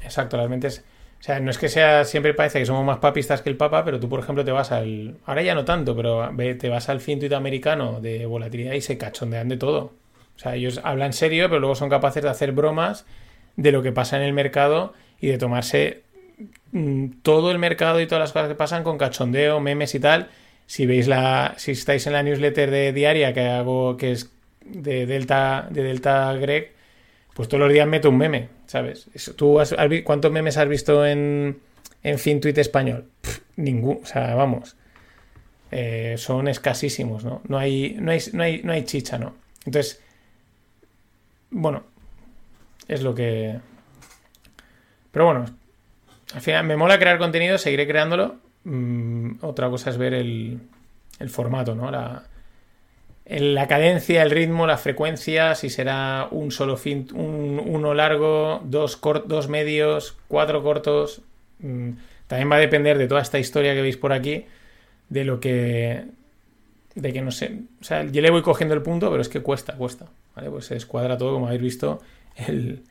Exacto, 0.00 0.36
realmente 0.36 0.68
es. 0.68 0.84
O 1.18 1.22
sea, 1.24 1.40
no 1.40 1.50
es 1.50 1.58
que 1.58 1.68
sea, 1.68 2.04
siempre 2.04 2.34
parece 2.34 2.60
que 2.60 2.66
somos 2.66 2.84
más 2.84 2.98
papistas 2.98 3.42
que 3.42 3.48
el 3.48 3.56
Papa, 3.56 3.84
pero 3.84 3.98
tú, 3.98 4.08
por 4.08 4.20
ejemplo, 4.20 4.44
te 4.44 4.52
vas 4.52 4.70
al. 4.70 5.16
Ahora 5.26 5.42
ya 5.42 5.56
no 5.56 5.64
tanto, 5.64 5.96
pero 5.96 6.30
te 6.56 6.68
vas 6.68 6.88
al 6.88 7.00
fintuit 7.00 7.32
americano 7.32 8.00
de 8.00 8.26
volatilidad 8.26 8.74
y 8.74 8.80
se 8.80 8.96
cachondean 8.96 9.48
de 9.48 9.56
todo. 9.56 9.92
O 10.36 10.38
sea, 10.38 10.54
ellos 10.54 10.80
hablan 10.84 11.12
serio, 11.12 11.48
pero 11.48 11.58
luego 11.58 11.74
son 11.74 11.90
capaces 11.90 12.22
de 12.22 12.28
hacer 12.28 12.52
bromas 12.52 13.06
de 13.56 13.72
lo 13.72 13.82
que 13.82 13.90
pasa 13.90 14.18
en 14.18 14.22
el 14.22 14.34
mercado 14.34 14.94
y 15.20 15.26
de 15.26 15.38
tomarse 15.38 16.05
todo 17.22 17.50
el 17.50 17.58
mercado 17.58 18.00
y 18.00 18.06
todas 18.06 18.20
las 18.20 18.32
cosas 18.32 18.48
que 18.48 18.54
pasan 18.54 18.84
con 18.84 18.98
cachondeo, 18.98 19.60
memes 19.60 19.94
y 19.94 20.00
tal. 20.00 20.28
Si 20.66 20.84
veis 20.84 21.06
la, 21.06 21.54
si 21.56 21.72
estáis 21.72 22.06
en 22.06 22.12
la 22.12 22.22
newsletter 22.22 22.70
de 22.70 22.92
diaria 22.92 23.32
que 23.32 23.46
hago, 23.46 23.96
que 23.96 24.12
es 24.12 24.32
de 24.64 25.06
Delta, 25.06 25.68
de 25.70 25.82
Delta 25.82 26.32
Greg, 26.34 26.72
pues 27.34 27.48
todos 27.48 27.60
los 27.60 27.72
días 27.72 27.86
meto 27.86 28.10
un 28.10 28.18
meme, 28.18 28.48
¿sabes? 28.66 29.08
¿Tú 29.36 29.60
has, 29.60 29.74
cuántos 30.04 30.32
memes 30.32 30.56
has 30.56 30.68
visto 30.68 31.06
en, 31.06 31.58
en 32.02 32.18
FinTweet 32.18 32.58
español? 32.58 33.06
ningún, 33.56 34.00
o 34.02 34.06
sea, 34.06 34.34
vamos. 34.34 34.76
Eh, 35.70 36.14
son 36.18 36.48
escasísimos, 36.48 37.24
¿no? 37.24 37.42
No 37.48 37.58
hay, 37.58 37.96
no 37.98 38.12
hay, 38.12 38.20
no 38.32 38.42
hay, 38.42 38.62
no 38.62 38.72
hay 38.72 38.84
chicha, 38.84 39.18
¿no? 39.18 39.34
Entonces, 39.64 40.00
bueno, 41.50 41.84
es 42.86 43.02
lo 43.02 43.14
que... 43.14 43.58
Pero 45.10 45.24
bueno, 45.24 45.46
al 46.34 46.40
final 46.40 46.64
me 46.64 46.76
mola 46.76 46.98
crear 46.98 47.18
contenido, 47.18 47.58
seguiré 47.58 47.86
creándolo. 47.86 48.36
Mm, 48.64 49.36
otra 49.42 49.70
cosa 49.70 49.90
es 49.90 49.98
ver 49.98 50.14
el, 50.14 50.60
formato, 51.28 51.74
¿no? 51.74 51.90
La, 51.90 52.24
la 53.26 53.68
cadencia, 53.68 54.22
el 54.22 54.30
ritmo, 54.30 54.66
la 54.66 54.76
frecuencia, 54.76 55.54
si 55.54 55.70
será 55.70 56.28
un 56.30 56.50
solo 56.50 56.76
fin, 56.76 57.08
un, 57.14 57.60
uno 57.64 57.94
largo, 57.94 58.60
dos, 58.64 59.00
dos 59.26 59.48
medios, 59.48 60.16
cuatro 60.28 60.62
cortos. 60.62 61.22
Mm, 61.60 61.90
también 62.26 62.50
va 62.50 62.56
a 62.56 62.60
depender 62.60 62.98
de 62.98 63.06
toda 63.06 63.22
esta 63.22 63.38
historia 63.38 63.74
que 63.74 63.82
veis 63.82 63.96
por 63.96 64.12
aquí, 64.12 64.46
de 65.08 65.24
lo 65.24 65.38
que. 65.40 66.04
de 66.94 67.12
que 67.12 67.22
no 67.22 67.30
sé. 67.30 67.60
O 67.80 67.84
sea, 67.84 68.04
yo 68.04 68.20
le 68.20 68.30
voy 68.30 68.42
cogiendo 68.42 68.74
el 68.74 68.82
punto, 68.82 69.10
pero 69.10 69.22
es 69.22 69.28
que 69.28 69.42
cuesta, 69.42 69.74
cuesta. 69.76 70.06
¿Vale? 70.34 70.50
Pues 70.50 70.66
se 70.66 70.76
escuadra 70.76 71.16
todo, 71.16 71.34
como 71.34 71.46
habéis 71.46 71.62
visto. 71.62 72.00
El. 72.34 72.82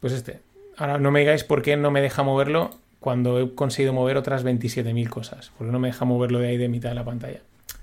Pues 0.00 0.12
este. 0.12 0.40
Ahora 0.78 0.98
no 0.98 1.10
me 1.10 1.20
digáis 1.20 1.44
por 1.44 1.62
qué 1.62 1.76
no 1.76 1.90
me 1.90 2.00
deja 2.00 2.22
moverlo 2.22 2.70
cuando 3.00 3.40
he 3.40 3.54
conseguido 3.54 3.92
mover 3.92 4.16
otras 4.16 4.44
27.000 4.44 5.08
cosas. 5.08 5.52
Porque 5.58 5.72
no 5.72 5.78
me 5.78 5.88
deja 5.88 6.04
moverlo 6.04 6.38
de 6.38 6.48
ahí 6.48 6.56
de 6.56 6.68
mitad 6.68 6.90
de 6.90 6.94
la 6.94 7.04
pantalla. 7.04 7.40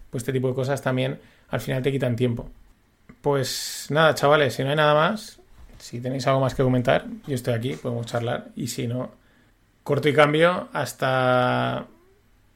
Pues 0.10 0.24
este 0.24 0.34
tipo 0.34 0.48
de 0.48 0.56
cosas 0.56 0.82
también 0.82 1.20
al 1.50 1.60
final 1.60 1.84
te 1.84 1.92
quitan 1.92 2.16
tiempo. 2.16 2.50
Pues 3.22 3.88
nada, 3.90 4.16
chavales, 4.16 4.54
si 4.54 4.64
no 4.64 4.70
hay 4.70 4.76
nada 4.76 4.94
más, 4.94 5.40
si 5.78 6.00
tenéis 6.00 6.26
algo 6.28 6.40
más 6.40 6.56
que 6.56 6.64
comentar, 6.64 7.06
yo 7.28 7.36
estoy 7.36 7.54
aquí, 7.54 7.76
podemos 7.76 8.06
charlar. 8.06 8.48
Y 8.56 8.68
si 8.68 8.88
no, 8.88 9.12
corto 9.84 10.08
y 10.08 10.14
cambio 10.14 10.70
hasta 10.72 11.88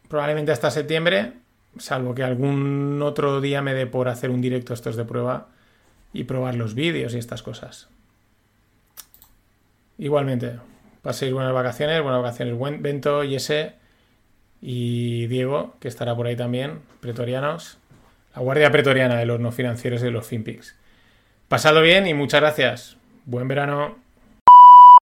probablemente 0.07 0.51
hasta 0.51 0.71
septiembre, 0.71 1.33
salvo 1.77 2.15
que 2.15 2.23
algún 2.23 3.01
otro 3.03 3.41
día 3.41 3.61
me 3.61 3.73
dé 3.73 3.87
por 3.87 4.07
hacer 4.07 4.29
un 4.29 4.41
directo 4.41 4.73
estos 4.73 4.95
de 4.95 5.05
prueba 5.05 5.49
y 6.13 6.23
probar 6.23 6.55
los 6.55 6.75
vídeos 6.75 7.13
y 7.13 7.17
estas 7.17 7.43
cosas. 7.43 7.89
Igualmente, 9.99 10.53
paséis 11.01 11.33
buenas 11.33 11.53
vacaciones, 11.53 12.01
buenas 12.01 12.21
vacaciones, 12.21 12.55
buen 12.57 12.81
Bento 12.81 13.25
y 13.25 13.35
ese 13.35 13.73
y 14.61 15.27
Diego, 15.27 15.75
que 15.81 15.89
estará 15.89 16.15
por 16.15 16.25
ahí 16.25 16.37
también, 16.37 16.79
pretorianos, 17.01 17.79
la 18.33 18.41
guardia 18.41 18.71
pretoriana 18.71 19.17
de 19.17 19.25
los 19.25 19.41
no 19.41 19.51
financieros 19.51 20.01
y 20.01 20.05
de 20.05 20.11
los 20.11 20.25
FinPix. 20.25 20.77
Pasado 21.49 21.81
bien 21.81 22.07
y 22.07 22.13
muchas 22.13 22.39
gracias. 22.39 22.97
Buen 23.25 23.49
verano. 23.49 23.97